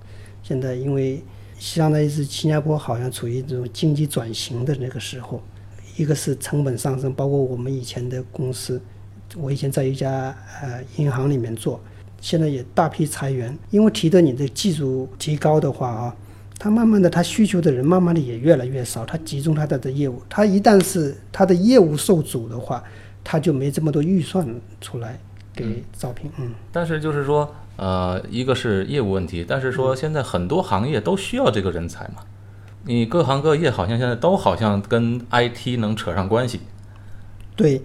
[0.42, 1.22] 现在因为
[1.58, 5.42] 相当于是新加坡好像处于这种经济转型的那个时候，
[5.96, 8.80] 一个是成本上升，包括我们以前的公司，
[9.36, 11.80] 我以前在一家呃银行里面做，
[12.20, 16.16] 现在也大批裁员，因为提的你的技术提高的话啊，
[16.56, 22.82] 他慢慢的，他需求的人慢慢的也越来越少，他集中他的的业务，他一旦是他的业务受阻的话，
[23.22, 24.46] 他就没这么多预算
[24.80, 25.18] 出来
[25.54, 26.30] 给招聘。
[26.38, 32.22] 嗯，但是就是说，呃，一个是业务问题，但是说现在很多行业都需要这个人才嘛，
[32.84, 36.60] 你各行各业好像现在都好像跟 IT 能扯上关系。
[37.54, 37.82] 对，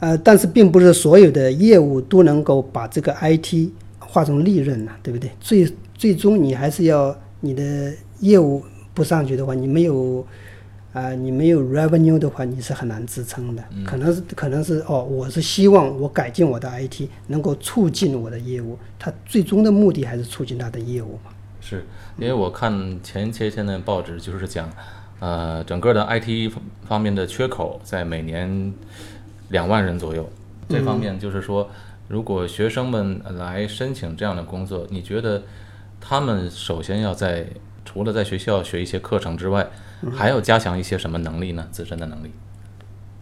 [0.00, 5.30] 呃，但是并不是所有的业务都能够把这个 IT 化成利润呐、对不对？
[5.40, 10.26] 最最终你还是要你的业务不上去的话，你没有
[10.94, 13.64] 啊、你没有 revenue 的话，你是很难支撑的。
[13.84, 21.32] 可能是可能是哦，我是希望我改进我的 IT，能够促进我的业务，它最终的目的还是促进它的业务嘛。
[21.60, 21.84] 是
[22.16, 24.70] 因为我看前些天的报纸，就是讲，
[25.18, 26.52] 呃，整个的 IT
[26.86, 28.72] 方面的缺口在每年
[29.48, 30.30] 两万人左右。
[30.68, 31.68] 这方面就是说，
[32.06, 35.42] 如果学生们来申请这样的工作，你觉得
[36.00, 37.46] 他们首先要在
[37.84, 39.66] 除了在学校学一些课程之外，
[40.12, 41.66] 还要加强一些什么能力呢？
[41.70, 42.30] 自身的能力。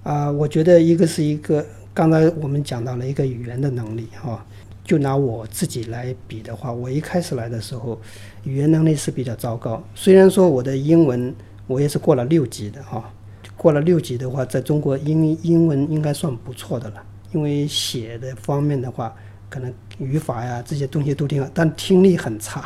[0.03, 4.45] 啊、我觉得一个是一个，刚才我们讲到了一个语言的能力哈、
[4.85, 8.01] 就拿我自己来比的话，我一开始来的时候，
[8.43, 9.81] 语言能力是比较糟糕。
[9.95, 11.33] 虽然说我的英文
[11.69, 13.09] 我也是过了六级的哈、
[13.57, 19.15] 过了六级的话，在中国英英文应该算不错的了，因为写的方面的话，
[19.49, 22.65] 可能语法呀这些东西都挺好，但听力很差，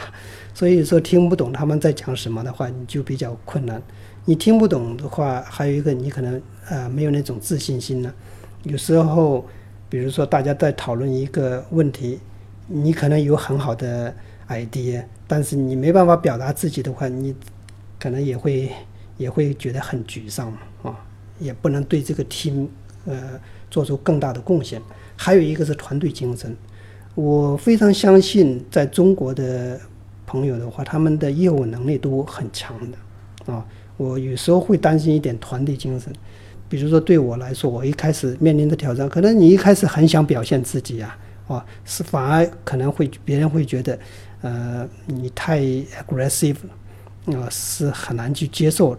[0.56, 3.82] 所以说听不懂他们在讲什么的话，你就比较困难。
[4.24, 6.40] 你听不懂的话，还有一个你可能
[6.70, 8.10] 呃没有那种自信心呢。
[8.62, 9.44] 有时候，
[9.90, 12.18] 比如说大家在讨论一个问题，
[12.68, 14.14] 你可能有很好的
[14.48, 17.34] idea，但是你没办法表达自己的话，你
[18.00, 18.72] 可能也会
[19.18, 20.50] 也会觉得很沮丧
[20.82, 21.04] 啊，
[21.38, 22.66] 也不能对这个 team
[23.04, 23.38] 呃
[23.70, 24.80] 做出更大的贡献。
[25.16, 26.56] 还有一个是团队精神，
[27.14, 29.78] 我非常相信在中国的
[30.26, 33.64] 朋友的话，他们的业务能力都很强的啊。
[33.96, 36.12] 我有时候会担心一点团队精神，
[36.68, 41.16] 比如说对我来说，我一开始面临的挑战，可能你一开始很想表现自己呀、
[41.48, 43.98] 啊，是反而可能会别人会觉得，
[44.42, 46.56] 呃，你太 aggressive，
[47.26, 48.94] 啊、是很难去接受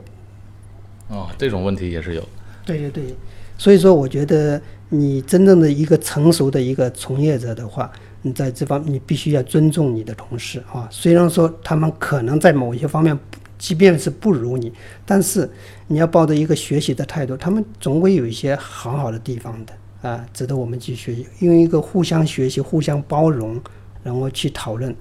[1.10, 2.28] 哦，这种问题也是有。
[2.66, 3.16] 对对对，
[3.58, 4.60] 所以说我觉得
[4.90, 7.92] 你真正的一个成熟的一个从业者的话，
[8.34, 10.88] 在这方你必须要尊重你的同事啊。
[10.90, 13.18] 虽然说他们可能在某些方面，
[13.58, 14.72] 即便是不如你，
[15.06, 15.50] 但是
[15.88, 21.28] 你要抱着一个学习的态度，他们总会有一些很好的地方的啊，值得我们去学习。
[21.40, 23.60] 用一个互相学习、互相包容，
[24.04, 24.96] 然后去讨论，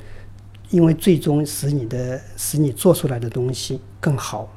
[0.70, 4.50] 因为最终使你的使你做出来的东西更好。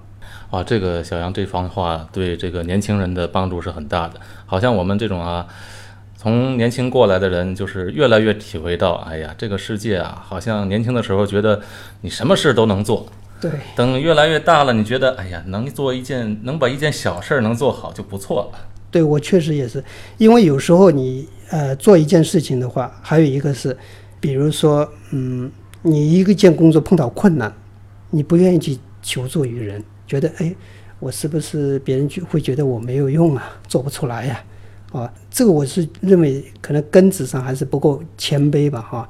[0.49, 4.19] 啊，这个小杨这番话对这个年轻人的帮助是很大的。
[4.45, 5.45] 好像我们这种啊，
[6.21, 11.61] 从年轻过来的人，就是越来越体会到，哎呀，这个世界啊，好像年轻的时候觉得
[12.01, 13.07] 你什么事都能做，
[13.39, 13.49] 对。
[13.73, 18.59] 等越来越大了，你觉得，哎呀，能做一件，能把一件小事儿能做好就不错了。
[18.91, 19.81] 对我确实也是，
[20.17, 23.77] 因为有时候你呃做一件事情的话，还有一个是，
[24.19, 25.49] 比如说，嗯，
[25.83, 27.49] 你一个件工作碰到困难，
[28.09, 30.53] 你不愿意去求助于人，觉得哎，
[30.99, 34.58] 我是不是别人就会觉得我没有用啊，做不出来呀、啊？
[34.91, 39.09] 啊这个我是认为可能根子上还是不够谦卑吧，哈、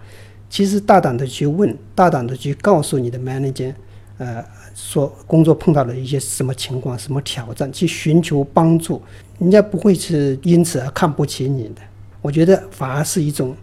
[0.50, 3.74] 其实大胆的去问，大胆的去告诉你的 manager，
[4.18, 4.44] 呃，
[4.76, 9.02] 说工作碰到了一些什么情况、什么挑战，去寻求帮助，
[9.38, 11.82] 人家不会是因此而看不起你的。
[12.22, 13.56] 我觉得反而是一种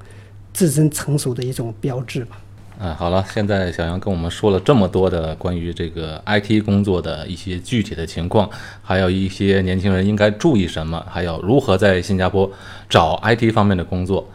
[0.54, 2.40] 自身成熟的一种标志吧。
[2.78, 8.50] 嗯，好了，现在小杨跟我们说了这么多的关于这个 IT 工作的一些具体的情况，
[8.82, 12.50] 还有一些年轻人应该注意什么，还有如何在新加坡
[12.86, 14.28] 找 IT 方面的工作。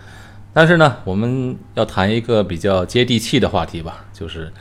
[0.53, 4.51] 但是呢，我们要谈一个比较接地气的话题吧，就是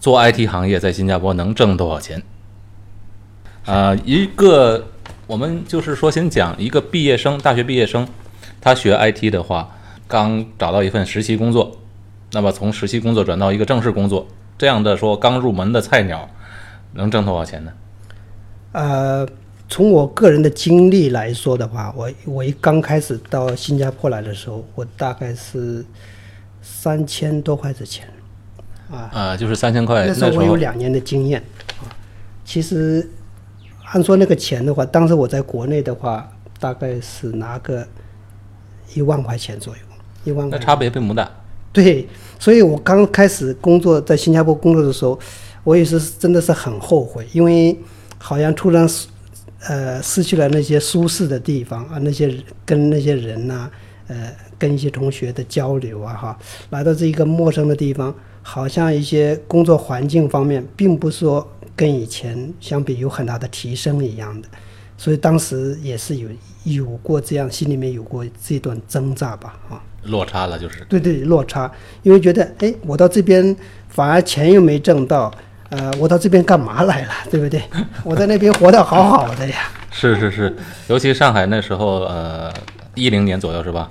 [0.00, 2.20] 做 IT 行业在新加坡能挣多少钱？
[3.66, 4.88] 啊、一个
[5.28, 8.06] 我们就是说，先讲一个毕业生，大学毕业生，
[8.60, 9.70] 他学 IT 的话，
[10.08, 11.76] 刚找到一份实习工作，
[12.32, 14.26] 那么从实习工作转到一个正式工作，
[14.58, 16.28] 这样的说刚入门的菜鸟，
[16.92, 17.72] 能挣多少钱呢？
[18.72, 19.26] 呃，
[19.68, 25.84] 从我个人的经历来说的话，我我一刚开始到新加坡来的时候，我大概是
[26.60, 28.06] 三千多块的钱
[28.90, 29.10] 啊。
[29.12, 31.42] 啊、就是三千块，那时候我有两年的经验
[31.80, 31.88] 啊。
[32.44, 33.08] 其实
[33.84, 37.86] 按说那个钱的话，当时我在国内的话，大概是拿个
[38.94, 39.82] 一万块钱左右，
[40.24, 40.58] 一万块。
[40.58, 41.30] 那差别并不大。
[41.76, 42.08] 对，
[42.38, 45.18] 所以我刚开始工作在新加坡工作的时候，
[45.62, 47.78] 我也是真的是很后悔，因为
[48.16, 49.06] 好像突然失
[49.68, 52.34] 呃失去了那些舒适的地方啊，那些
[52.64, 53.70] 跟那些人呐、
[54.06, 56.38] 呃，跟一些同学的交流啊，哈，
[56.70, 64.48] 来到这一个陌生的地方，好像一些工作环境方面，并不说跟以前相比有很大的提升一样的，
[64.96, 66.30] 所以当时也是有
[66.64, 70.84] 有过这样，心里面有过这段挣扎吧，啊，落差了就是。
[70.88, 71.70] 对对，落差，
[72.02, 73.54] 因为觉得，哎，我到这边
[73.88, 75.30] 反而钱又没挣到，
[75.70, 77.62] 呃，我到这边干嘛来了， 对不对？
[78.04, 80.56] 我在那边活得好好的呀， 是是是，
[80.88, 82.52] 尤其上海那时候，呃，
[82.94, 83.90] 一零年左右是吧？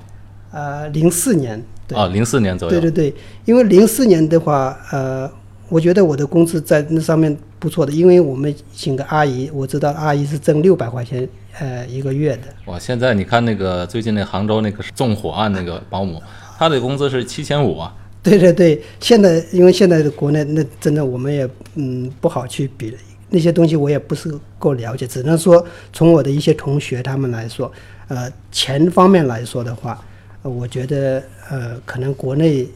[0.52, 2.80] 呃，零四年，对，哦，零四年左右。
[2.80, 5.30] 对对对，因为零四年的话，呃，
[5.68, 11.28] 我觉得我的工资在那上面不错的，因为我们请个阿姨，我知道阿姨是挣六百块钱，
[11.60, 12.44] 呃，一个月的。
[12.66, 16.22] 哇，现在你看那个最近那杭州那个纵火案那个保姆，
[16.58, 17.96] 她的工资是七千五啊。
[18.22, 22.96] 对对对，现在因为现在的国内那真的我们也嗯不好去比
[23.30, 27.72] 那些东西，我也不是够了解，只能说从我的一些同学他们来说，
[28.08, 30.00] 呃，钱方面来说的话，
[30.44, 32.68] 呃我觉得呃可能国内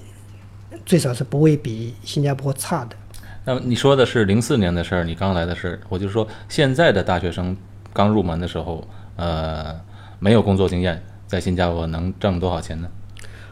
[0.89, 2.95] 最少是不会比新加坡差的。
[3.45, 7.56] 那么你说的是零四年的事儿，你刚来的事儿，我就说现在的大学生
[7.93, 9.80] 刚入门的时候，呃，
[10.17, 12.88] 没有工作经验，在新加坡能挣多少钱呢？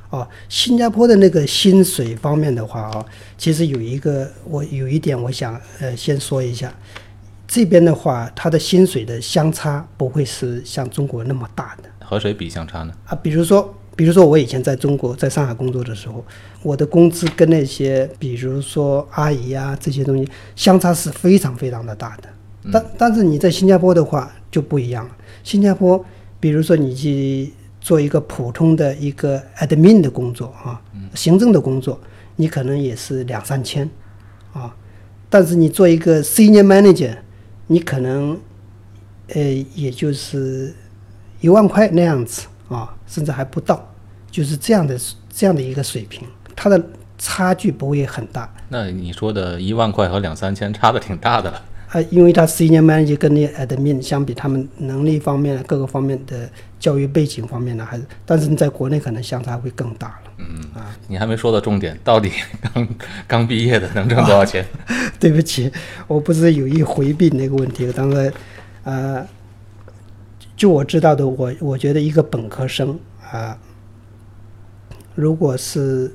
[0.10, 3.06] 哦，新加坡的那个薪水方面的话啊、
[3.38, 6.74] 其实有一个我有一点我想呃先说一下，
[7.48, 12.92] 这边的话，它的薪水的相差不会是像中国那么大的和谁比相差呢？
[13.06, 13.14] 啊。
[13.22, 16.24] 比如说，比如说我以前在中国在上海工作的时候，
[16.62, 22.30] 我的工资跟那些比如说阿姨啊这些东西相差是非常非常的大的。
[22.72, 26.04] 但但是你在新加坡的话就不一样了，新加坡
[26.40, 30.80] 比如说你去做一个普通的一个 admin 的工作啊，
[31.16, 32.00] 行政的工作，
[32.36, 33.90] 你可能也是两三千
[34.54, 34.76] 啊，
[35.30, 37.16] 但是你做一个 senior manager，
[37.68, 38.38] 你可能
[39.30, 39.42] 呃
[39.74, 40.76] 也就是
[41.42, 43.88] 一万块那样子啊，甚至还不到，
[44.30, 45.00] 就是这样的
[45.30, 46.82] 这样的一个水平，它的
[47.18, 48.52] 差距不会很大。
[48.70, 51.62] 那你说的一万块和两三千差的挺大的了。
[51.90, 60.32] 啊，因为他 senior manager 跟那 admin 相比，他们能力方面、各个方面的教育背景方面呢，还是，但是你在国内可能相差会更大了。
[60.38, 62.30] 嗯啊，你还没说到重点，到底
[62.74, 62.88] 刚
[63.26, 64.66] 刚毕业的能挣多少钱？
[65.18, 65.72] 对不起，
[66.08, 68.34] 我不是有意回避那个问题，当然，
[68.84, 69.28] 呃，
[70.58, 73.00] 就我知道的，我我觉得一个本科生
[73.32, 73.58] 啊、
[75.14, 76.12] 如果是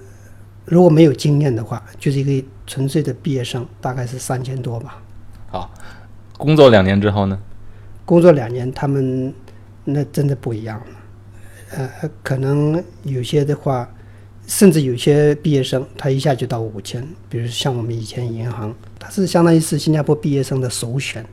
[0.64, 5.00] 如果没有经验的话，就是一个纯粹的毕业生，大概是三千多吧。
[5.48, 5.70] 好，
[6.36, 7.38] 工作两年之后呢？
[8.04, 9.32] 工作两年，他们
[9.84, 10.86] 那真的不一样了。
[11.76, 13.88] 呃，可能有些的话，
[14.46, 21.24] 甚至有些毕业生他一下就到五千，比如像我们以前银行，它是相当于是新加坡毕业生的首选，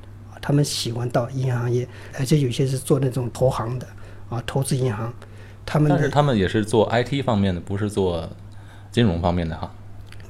[0.42, 3.88] 他们喜欢到银行业，而且有些是做那种投行的
[4.30, 5.14] 啊，投资银行，
[5.66, 8.30] 他们但是他们也是做 IT 方面的，不是做
[8.92, 9.72] 金融方面的哈。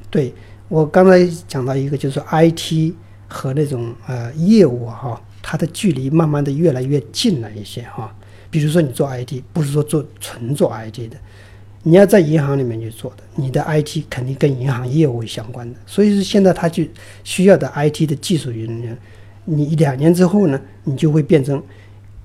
[0.09, 0.33] 对
[0.67, 2.93] 我刚才讲到一个，就是说 IT
[3.27, 8.13] 和那种呃业务啊哈、它的距离慢慢的越来越近了一些哈、
[8.49, 11.17] 比如说你做 IT，不是说做纯做 IT 的，
[11.83, 15.79] 你要在银行里面去做的，你的 IT 肯定跟银行业务相关的。
[15.85, 16.83] 所以说现在他就
[17.23, 18.97] 需要的 IT 的技术人员，
[19.49, 21.61] 你两年之后呢，你就会变成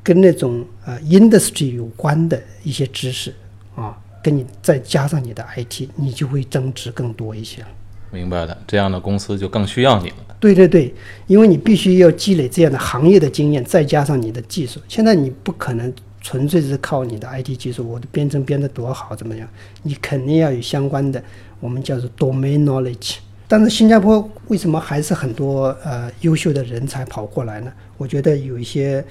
[0.03, 3.35] 跟那种呃 industry 有关的一些知识
[3.75, 7.69] 啊，跟你再加上你的 IT，你就会增值更多一些了。
[8.11, 10.17] 明白了，这样的公司就更需要你了。
[10.39, 10.95] 对对对，
[11.27, 14.79] 因为你必须要积累这样的行业的经验，再加上你的技术。
[14.87, 19.49] 现在你不可能纯粹是靠你的 IT 技术，我的编程编得多好怎么样？
[19.83, 21.23] 你肯定要有相关的，
[21.61, 23.17] 我们叫做 domain knowledge。
[23.57, 27.73] 但是新加坡为什么还是很多呃优秀的人才跑过来呢？
[27.97, 29.05] 我觉得有一些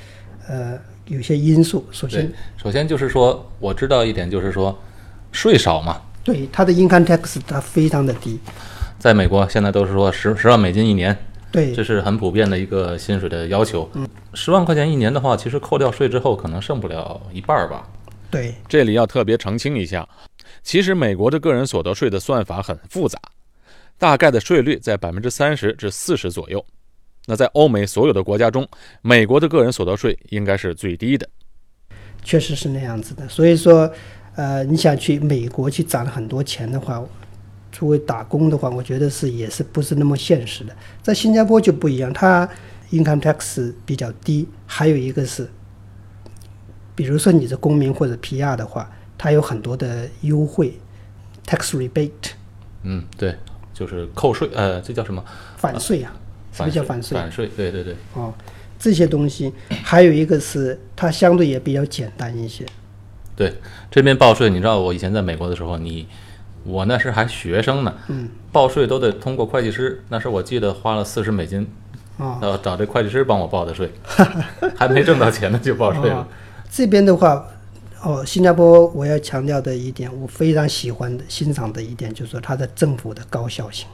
[0.49, 0.77] 呃
[1.07, 1.87] 有些因素。
[1.91, 4.77] 首先，，首先就是说，我知道一点，就是说
[5.31, 8.37] 税少嘛，对它的 income tax 它非常的低，
[8.99, 11.17] 在美国现在都是说十十万美金一年，
[11.49, 13.89] 对这是很普遍的一个薪水的要求。
[14.33, 17.87] 十万块钱一年的话，其实扣掉税之后，可能剩不了一半儿吧。
[18.29, 20.05] 对这里要特别澄清一下，
[20.61, 23.17] 其实美国的个人所得税的算法很复杂，
[23.97, 26.63] 大概的税率在百分之三十至四十左右。
[27.25, 28.67] 那在欧美所有的国家中，
[29.01, 31.29] 美国的个人所得税应该是最低的。
[32.21, 33.27] 确实是那样子的。
[33.29, 33.89] 所以说，
[34.35, 37.03] 呃，你想去美国去攒很多钱的话，
[37.71, 40.75] 作为打工的话，我觉得是也是不是那么现实的。
[41.01, 42.47] 在新加坡就不一样，它
[42.91, 45.49] income tax 比较低，还有一个是，
[46.93, 50.77] 比如说你是公民或者 PR 的话，它有很多的优惠
[51.45, 52.31] ，tax rebate
[52.83, 53.35] 嗯，对，
[53.85, 55.23] 就是扣税，呃，这叫什么？
[55.57, 56.13] 反税啊，
[56.53, 57.17] 什么叫反税？
[57.17, 58.33] 反税，对对对，哦，
[58.79, 59.51] 这些东西，
[59.83, 62.65] 还有一个是它相对也比较简单一些。
[63.35, 63.53] 对，
[63.91, 66.07] 这边报税，你知道我以前在美国的时候，你
[66.63, 70.01] 我那时还学生呢，嗯，报税都得通过会计师。
[70.09, 71.67] 那时我记得花了四十美金，
[72.17, 73.91] 啊、呃，找这会计师帮我报的税，
[74.77, 76.27] 还没挣到钱呢就报税了哦。
[76.71, 77.45] 这边的话，
[78.03, 83.87] 哦，新加坡我要强调的一点，我非常喜欢的、欣赏的一点，就是说它的政府的高效性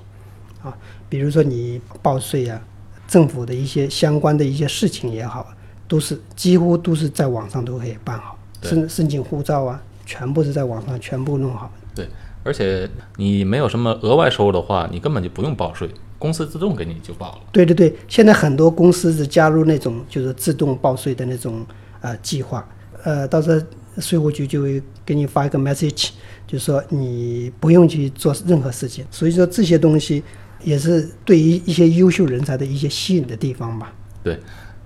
[0.64, 0.76] 啊，
[1.07, 2.60] 比如说你报税啊，
[3.07, 5.47] 政府的一些相关的一些事情也好，
[5.88, 11.72] 都是几乎都是在网上都可以办好，申申请护照啊，全部是在网上全部弄好。
[11.93, 12.10] 对，
[12.43, 15.88] 而且你没有什么额外收入的话，你根本就不用报税，
[16.18, 17.41] 公司自动给你就报了。
[17.51, 21.64] 对对对，现在很多公司是加入那种就是自动报税的那种
[22.01, 22.68] 呃计划，
[23.03, 23.64] 呃，到时候
[23.99, 26.09] 税务局就会给你发一个 message，
[26.47, 29.05] 就说你不用去做任何事情。
[29.11, 30.23] 所以说这些东西
[30.63, 33.93] 也是对于一些优秀人才的一些吸引的地方吧。
[34.23, 34.39] 对，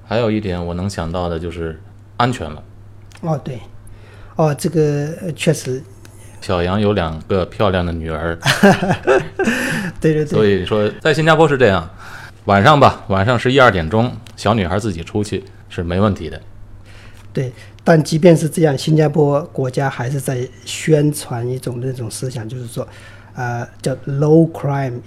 [0.05, 1.79] 还有一点我能想到的就是
[2.17, 2.63] 安全了。
[3.21, 3.59] 哦，对，
[4.35, 5.81] 哦，这个呃确实，
[6.41, 8.37] 小杨有两个漂亮的女儿，
[9.99, 11.89] 对对对，所以说在新加坡是这样，
[12.45, 16.41] 晚上吧，晚上十一二点钟，小女孩自己出去是没问题的。
[17.31, 17.51] 对，
[17.83, 22.87] 但即便是这样，新加坡国家还是在宣传一种那种思想，就是说，
[23.35, 25.01] 呃，叫 low crime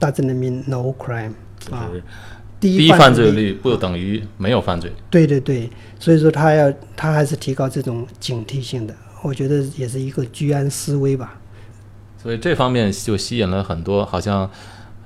[0.00, 1.32] doesn't mean no crime
[1.70, 1.90] 啊，
[2.58, 3.50] 低低犯罪率。
[3.50, 4.90] 率不等于没有犯罪。
[5.10, 5.68] 对对对，
[5.98, 11.38] 所以说他要他还是提高这种警惕性的，我觉得也是一个居安思危吧。
[12.22, 14.48] 所以这方面就吸引了很多好像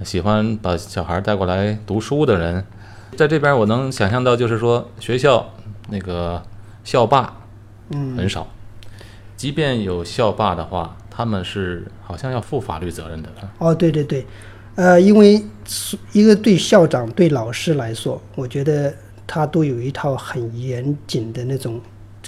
[0.05, 2.65] 喜欢把小孩带过来读书的人。
[3.17, 5.55] 在这边我能想象到，就是说学校
[5.89, 6.43] 那个
[6.87, 7.37] 校霸
[7.91, 8.47] 嗯，很少，
[9.37, 13.29] 即便有校霸的话，他们是好像要负法律责任的。
[13.59, 14.25] 哦，对对对，
[14.77, 18.95] 呃，因为是一个对校长、对老师来说，我觉得
[19.27, 21.81] 他都有一套很严谨的那种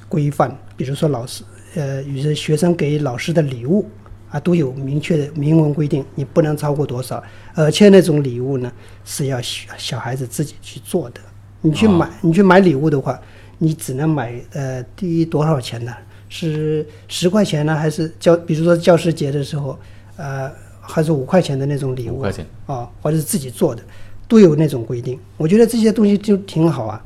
[0.09, 1.44] 规范，比如说老师，
[1.76, 3.88] 呃，有些学生给老师的礼物
[4.28, 7.22] 啊，都有明确的明文规定，你不能超过多少，
[7.54, 8.72] 而且那种礼物呢
[9.04, 11.20] 是要小小孩子自己去做的。
[11.61, 13.20] 你去买，你去买礼物的话，
[13.59, 15.92] 你只能买呃，第一多少钱呢？
[16.30, 19.78] 是十块钱呢，还是教，比如说教师节的时候，
[20.16, 20.50] 呃，
[20.80, 23.82] 还是五块钱的那种礼物五块钱啊，或者是自己做的，
[24.28, 25.18] 都有那种规定。
[25.38, 27.02] 我觉得这些东西就挺好啊。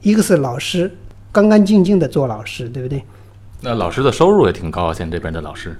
[0.00, 0.90] 一个是老师
[1.32, 3.02] 干干净净的做老师，对不对？
[3.60, 5.76] 那老师的收入也挺高啊，现在这边的老师。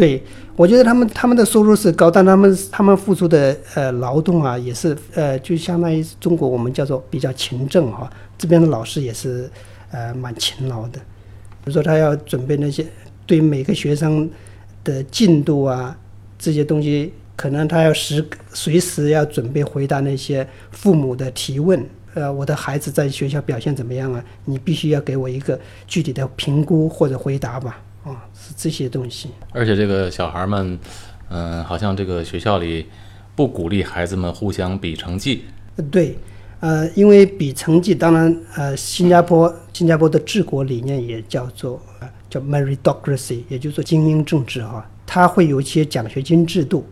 [0.00, 0.22] 对，
[0.56, 9.50] 我觉得他们他们的收入是高，但他们他们付出的呃劳动啊，也是呃，就相当于中国我们叫做比较勤政哈、这边的老师也是
[9.90, 10.98] 呃蛮勤劳的。
[11.62, 12.86] 比如说他要准备那些
[13.26, 14.26] 对每个学生
[14.82, 15.94] 的进度啊
[16.38, 21.86] 这些东西，可能他要时随时要准备回答那些父母的提问。
[22.14, 24.24] 呃，我的孩子在学校表现怎么样啊？
[24.46, 27.82] 你必须要给我一个具体的评估或者回答吧。
[28.60, 29.30] 这些东西。
[29.52, 30.78] 而且这个小孩们，
[31.30, 32.86] 嗯、好像这个学校里
[33.34, 35.44] 不鼓励孩子们互相比成绩。
[35.76, 36.18] 呃对，
[36.60, 46.84] 呃，因为比成绩，当然，呃，新加坡新加坡的治国理念也叫做、呃、叫 meritocracy，也就是说精英政治哈，它会有一些奖学金制度，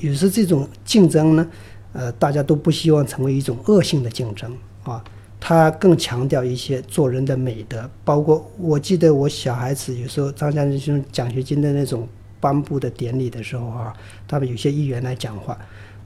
[0.00, 1.46] 有时这种竞争呢，
[1.92, 5.02] 呃，大家都不希望成为一种恶性的竞争啊。
[5.38, 12.08] 他更强调一些做人的美德，包括我记得我小孩子有时候张家这种奖学金的那种
[12.40, 13.92] 颁布的典礼的时候啊，
[14.26, 15.56] 他们有些议员来讲话，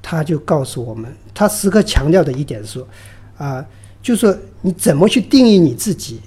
[0.02, 2.88] 他就告诉我们，他时刻强调的一点是说，
[3.38, 3.64] 啊、
[4.02, 6.20] 就是说你怎么去定义你自己，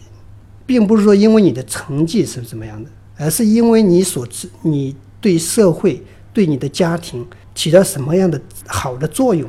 [0.65, 6.01] 并不是说因为你的成绩是怎么样的，而是因为你所知你对社会、
[6.33, 9.47] 对你的家庭起到什么样的好的作用。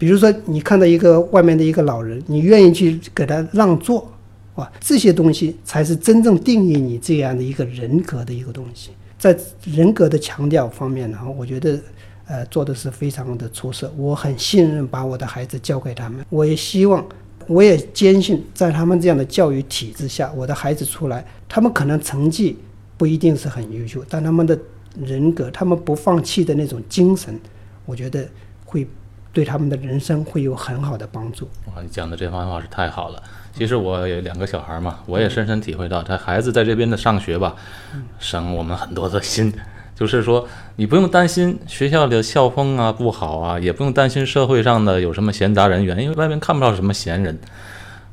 [0.00, 4.10] 比如说，你看到一个外面的一个老人，你愿意去给他让座，
[4.54, 8.92] 哇，这些东西才是真正定义你这样的一个人格的一个东西。
[9.18, 9.36] 在
[9.66, 11.78] 人格的强调方面呢，我觉得
[12.26, 13.92] 呃做的是非常的出色。
[13.94, 17.06] 我很信任把我的孩子交给他们，我也希望，
[17.46, 22.56] 我也坚信，在他们这样的教育体制下，我的孩子出来，他们可能成绩
[22.96, 24.58] 不一定是很优秀，但他们的
[24.98, 27.38] 人格，他们不放弃的那种精神，
[27.84, 28.26] 我觉得
[28.64, 28.86] 会
[29.32, 31.48] 对他们的人生会有很好的帮助。
[31.66, 33.22] 哇，你讲的这番话是太好了。
[33.52, 37.54] 其实我有两个小孩嘛，我也深深体会到，他孩子在这边的上学吧，
[38.18, 39.52] 省我们很多的心。
[39.94, 47.38] 就是说，你不用担心学校的校风啊不好啊，也不用担心社会上的有什么闲杂人员，因为外面看不到什么闲人。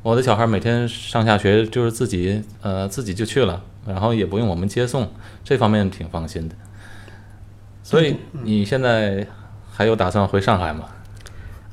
[0.03, 5.09] 我的小孩每天上下学就是自己呃自己就去了，然后也不用我们接送，
[5.45, 6.55] 这方面挺放心的。
[7.83, 9.25] 所以你现在
[9.71, 10.85] 还有打算回上海吗？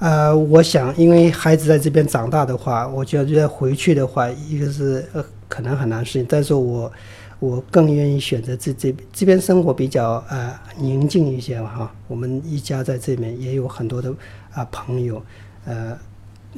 [0.05, 6.93] 呃，我想，因为孩子在这边长大的话，我觉得回去的话，一个是呃可能很难适应，再说我
[7.39, 11.91] 我更愿意选择这这这边生活比较呃宁静一些哈。
[12.07, 14.13] 我们一家在这边也有很多的
[14.53, 15.23] 啊、朋友，
[15.65, 15.97] 呃，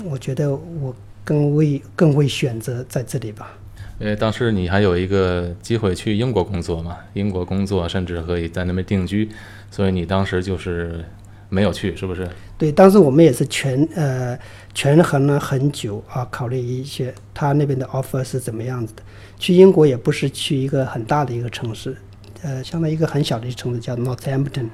[0.05, 0.93] 我觉得我
[1.23, 3.57] 更会更会选择在这里吧。
[4.01, 9.31] 因为当时你还有一个机会去英国工作嘛，英国工作甚至可以在那边定居，
[9.71, 11.05] 所以你当时就是
[11.49, 12.29] 没有去，是不是？
[12.59, 14.39] 对，当时我们也是权呃
[14.75, 19.03] 权衡了很久啊，考虑一些他那边的 offer 是怎么样子的。
[19.39, 21.97] 去英国也不是去一个很大的一个城市，
[22.43, 24.69] 呃，相当于一个很小的一个城市叫 Northampton，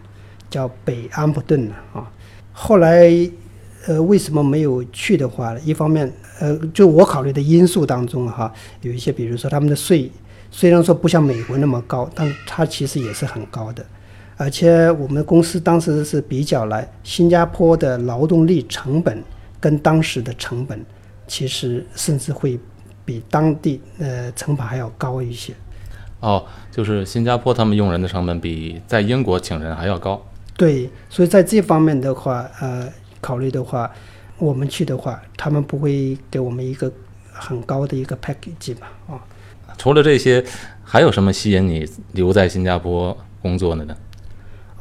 [0.49, 2.11] 叫北安普顿啊。
[2.53, 3.11] 后来
[3.87, 8.53] 呃为什么没有去的话，一方面呃就我考虑的因素当中哈，
[8.83, 10.11] 有一些比如说他们的税
[10.51, 13.85] 虽然说不像美国那么高，但它其实也是很高的。
[14.43, 19.23] 而且我们公司当时是比较来新加坡的劳动力成本
[19.61, 20.85] 跟当时的成本，
[21.29, 22.59] 其实甚至会
[23.05, 25.55] 比当地呃成本还要高一些。
[26.19, 30.21] 哦，就是新加坡他们用人的成本比在英国请人还要高。
[30.57, 32.89] 对，所以在这方面的话，呃，
[33.21, 33.89] 考虑的话，
[34.39, 36.93] 我们去的话，他们不会给我们一个
[37.33, 38.91] 很高的一个 package 吧？
[39.07, 39.23] 啊、
[39.79, 40.45] 除了这些，
[40.83, 43.97] 还有什么吸引你留在新加坡工作的呢？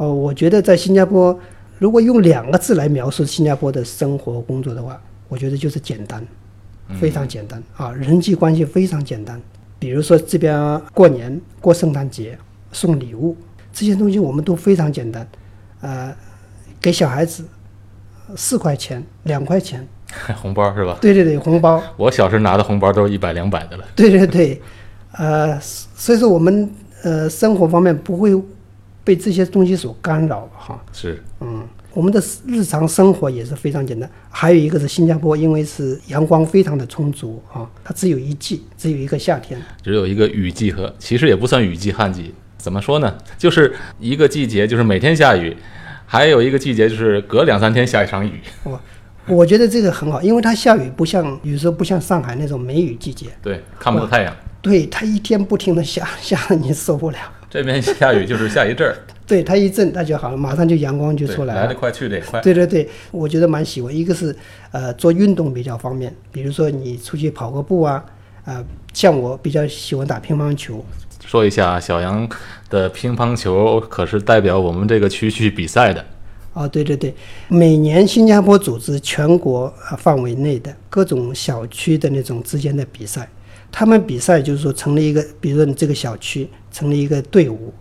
[0.02, 1.40] 哦，我觉得在新加坡，
[1.78, 6.26] 如果用两个字来描述新加坡的生活工作的话，我觉得就是简单，
[7.00, 9.40] 非常简单啊，人际关系非常简单。
[9.78, 12.36] 比如说这边过年、过圣诞节
[12.72, 13.38] 送礼物
[13.72, 15.28] 这些东西，我们都非常简单，
[15.82, 16.12] 呃，
[16.82, 17.46] 给小孩子
[18.36, 19.88] 四块钱、两块钱，
[20.42, 20.98] 红包是吧？
[21.00, 23.86] 对对对，红包， 我小时候拿的红包都是一百两百的了。
[23.96, 24.60] 对对对，
[25.12, 26.68] 呃，所以说我们
[27.04, 28.34] 呃生活方面不会
[29.04, 30.82] 被这些东西所干扰哈。
[30.92, 34.10] 是，嗯，我们的日常生活也是非常简单。
[34.30, 39.60] 还有一个是新加坡，因为是阳光非常的充足啊，它只有一季，只有一个夏天。
[39.84, 43.18] 只有一个雨季和其实也不算雨季旱季，怎么说呢？
[43.38, 45.56] 就是一个季节就是每天下雨，
[46.06, 48.40] 还有一个季节就是隔两三天下一场雨。
[48.64, 48.80] 我
[49.28, 54.36] 我觉得这个很好，因为它下雨不像有时候不像上海那种梅雨季节，对，看不到太阳。
[54.62, 57.18] 对它一天不停的下， 下的你受不了。
[57.52, 58.96] 这边下雨就是下一阵儿，
[59.28, 61.76] 对它一阵那就好了，马上就阳光就出来了来得。
[61.76, 62.40] 快去得也快。
[62.40, 63.94] 对对对，我觉得蛮喜欢。
[63.94, 64.34] 一个是
[64.72, 68.04] 呃做运动比较方便，比如说你出去跑个步啊，
[68.46, 70.84] 啊、像我比较喜欢打乒乓球，
[71.26, 72.26] 说一下，小杨
[72.70, 76.06] 的乒乓球可是代表我们这个区去比赛的。
[76.54, 77.14] 哦，对对对，
[77.50, 83.30] 每年新加坡组织全国呃范围内的各种小区的那种之间的比赛，
[83.72, 87.74] 他们比赛就是说成立一个，比如说你这个小区成立一个队伍，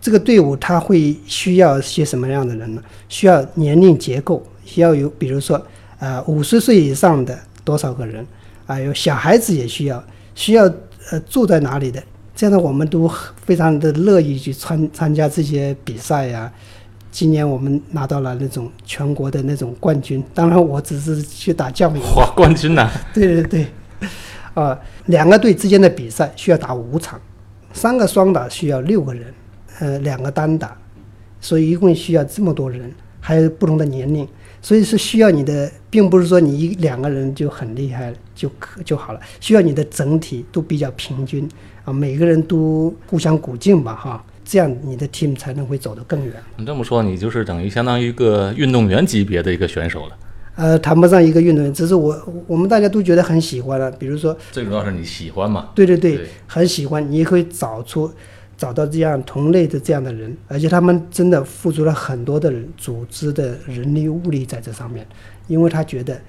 [0.00, 2.82] 这个队伍它会需要些什么样的人呢？
[3.08, 5.64] 需要年龄结构，需要有比如说
[5.98, 8.26] 呃五十岁以上的多少个人
[8.66, 10.02] 啊、有小孩子也需要，
[10.34, 10.64] 需要
[11.10, 12.02] 呃住在哪里的，
[12.34, 13.10] 这样的我们都
[13.44, 16.50] 非常的乐意去参参加这些比赛呀、
[17.10, 22.02] 今年我们拿到了那种全国的那种冠军，当然我只是去打酱油。
[22.16, 22.90] 哇，冠军呐！
[23.12, 23.66] 对对对，
[24.54, 27.20] 啊、两个队之间的比赛需要打五场，
[27.74, 29.34] 三个双打需要六个人，
[29.80, 30.74] 呃，两个单打，
[31.40, 34.26] 所以一共需要这么多人，还有不同的年龄，
[34.62, 41.46] 所以是需要你的，并不是说你一两个人就很厉害就可就好了，需要你的整体都比较平均
[41.84, 46.32] 啊，每个人都互相鼓劲吧，哈，这样你的 team 才能会走得更远。
[46.56, 50.16] 你这么说，你就是等于相当于一个运动员级别的一个选手了。
[50.56, 53.90] 呃，谈不上一个运动员，只是我我们大家都觉得很喜欢了。
[53.90, 55.70] 比如说，最主要是你喜欢嘛？
[55.74, 58.08] 对对对，对很喜欢，你也可以找出
[58.56, 65.04] 找到这样同类的这样的人，而且他们真的付出了很多的人组织的人力物力在这上面，
[65.48, 66.20] 因为他觉得，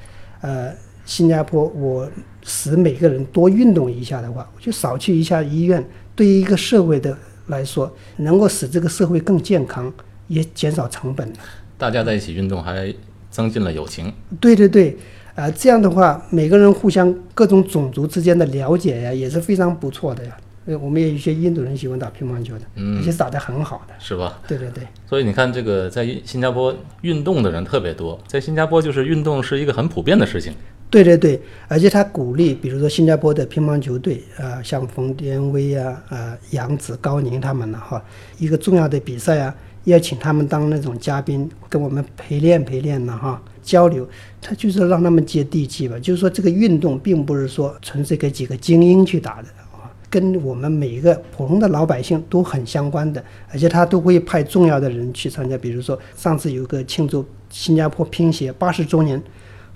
[0.41, 0.73] 呃，
[1.05, 2.09] 新加坡我
[2.43, 7.15] 使每个人多运动一下的话，我就少去一下医院，对于一个社会的
[7.45, 9.93] 来说，能够使这个社会更健康，
[10.27, 11.31] 也减少成本。
[11.77, 12.91] 大家在一起运动，还
[13.35, 14.11] 增进了友情。
[14.39, 14.95] 对对对，
[15.35, 20.37] 呃，这样的话，每个人互相各种种族之间的了解呀，也是非常不错的呀。
[20.67, 23.93] 呃，我们也有一些印度人喜欢打乒乓球的，嗯而且打得很好的。
[23.99, 24.41] 是吧？
[24.47, 30.53] 对对对，所以你看，这个在新加坡运动的人特别多，在新加坡就是运动是一个很普遍的事情。
[30.89, 38.01] 对对对，而且他鼓励，比如说新加坡的乒乓球队，呃，像冯天威啊、呃杨子、高宁他们呢，哈，
[38.39, 39.53] 一个重要的比赛啊，
[39.85, 44.07] 要请他们当那种嘉宾，跟我们陪练陪练呢，哈，交流，
[44.41, 45.97] 他就是让他们接地气吧。
[45.99, 55.57] 就是说，这个运动并不是说纯粹给几个精英去打的啊，跟我们每一个普通的老百姓都很相关的，而且他都会派重要的人去参加。
[55.57, 59.21] 比如说，上次有个庆祝新加坡乒协八十周年。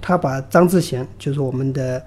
[0.01, 2.01] 他把张志贤，就是我们的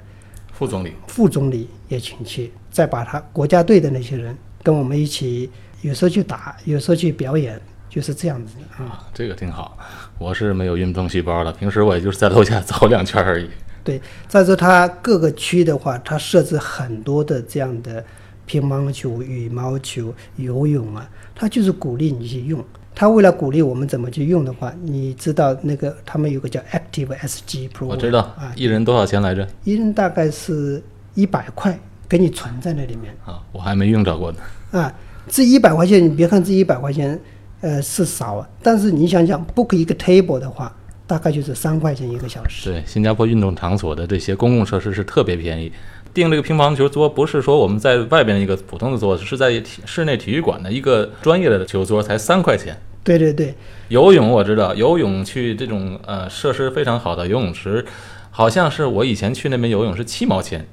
[0.50, 5.50] 副总理，副总理也请去，再把他国家队的那些人跟我们一起，
[5.82, 7.60] 有时候去打，有时候去表演，
[7.92, 8.80] 就是这样子啊。
[8.84, 9.76] 啊，这个挺好。
[10.16, 13.46] 我是没有运动细胞的，平时我也就是在楼下走两圈而已。
[13.84, 18.02] 对，再说它各个区的话，它设置很多的这样的
[18.46, 22.64] 乒乓球、羽毛球、游泳啊，它就是鼓励你去用。
[22.94, 29.46] 它为了鼓励我们怎么去用的话，你知道那个他们有个叫 Active SG Pro，我知道啊，一人多少钱来着？
[29.64, 30.82] 一人大概是
[31.14, 31.78] 一百块，
[32.08, 34.38] 给你存在那里面啊，我还没用着过呢。
[34.70, 34.94] 啊。
[35.28, 37.18] 这一百块钱，你别看这一百块钱，
[37.62, 42.68] 呃是少啊，但是你想想，book 一个 table 的话，大概就是三块钱一个小时。
[42.68, 45.72] 对，新加坡运动场所的这些公共设施是特别便宜。
[46.12, 52.76] 订这个乒乓球桌不是说我们在外边一个普通的桌子，是在体室内体育馆的一个专业的球桌，才三块钱。
[53.02, 53.54] 对对对，
[53.88, 57.84] 游泳我知道，游泳去这种呃设施非常好的游泳池，
[58.30, 60.66] 好像是我以前去那边游泳是七毛钱。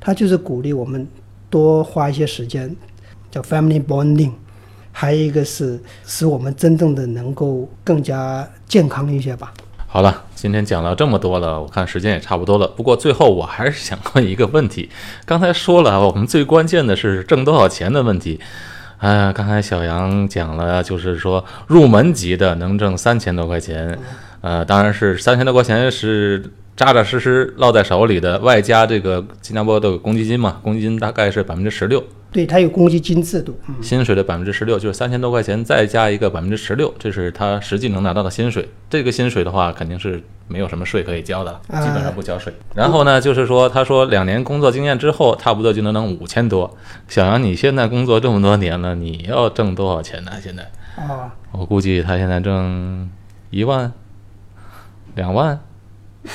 [0.00, 1.06] 他就是鼓励我们
[1.50, 2.74] 多花一些时间，
[3.30, 4.32] 叫 family bonding。
[4.92, 9.52] 还有一个是使我们真正的能够更加健康一些吧。
[9.86, 12.68] 好了，今天讲了这么多了，我看时间也差不多了。
[12.68, 14.90] 不过最后我还是想问一个问题，
[15.24, 18.38] 刚才说了，我们最关键的是挣多少钱的问题。
[18.98, 23.96] 啊，刚才小杨讲了，就是说入门级的能挣三千多块钱，
[24.40, 26.44] 呃，当然是三千多块钱是
[26.76, 33.58] 扎扎实实落在手里的，外加这个新加坡的公积金嘛，公积金大概是百分之十六，对，它有公积金制度。
[33.68, 38.68] 嗯，薪水的百分之十六，就是三千多块钱再加一个百分之十六，这是他实际能拿到的薪水。
[38.90, 42.52] 这个薪水的话，肯定是没有什么税可以交的，啊基本上不交税。
[42.74, 46.76] 然后呢，就是说，他说两年工作经验之后，差不多就能挣五千多。
[47.08, 50.32] 小杨，你现在工作这么多年了，你要挣多少钱呢？
[50.42, 53.08] 现在啊，我估计他现在挣
[53.50, 53.90] 一万、
[55.14, 55.58] 两万。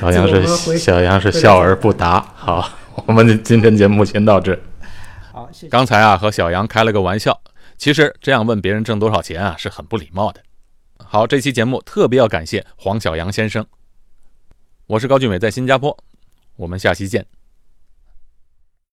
[0.00, 0.46] 小杨是
[0.78, 2.24] 小杨是笑而不答。
[2.34, 2.68] 好，
[3.08, 4.54] 我们今天节目先到这。
[5.32, 5.68] 好，谢谢。
[5.70, 7.40] 刚才啊和小杨开了个玩笑，
[7.78, 10.42] 其实这样问别人挣多少钱啊是很不礼貌的。
[10.98, 13.64] 好，这期节目特别要感谢黄小杨先生。
[14.88, 15.96] 我是高俊伟，在新加坡，
[16.56, 17.24] 我们下期见。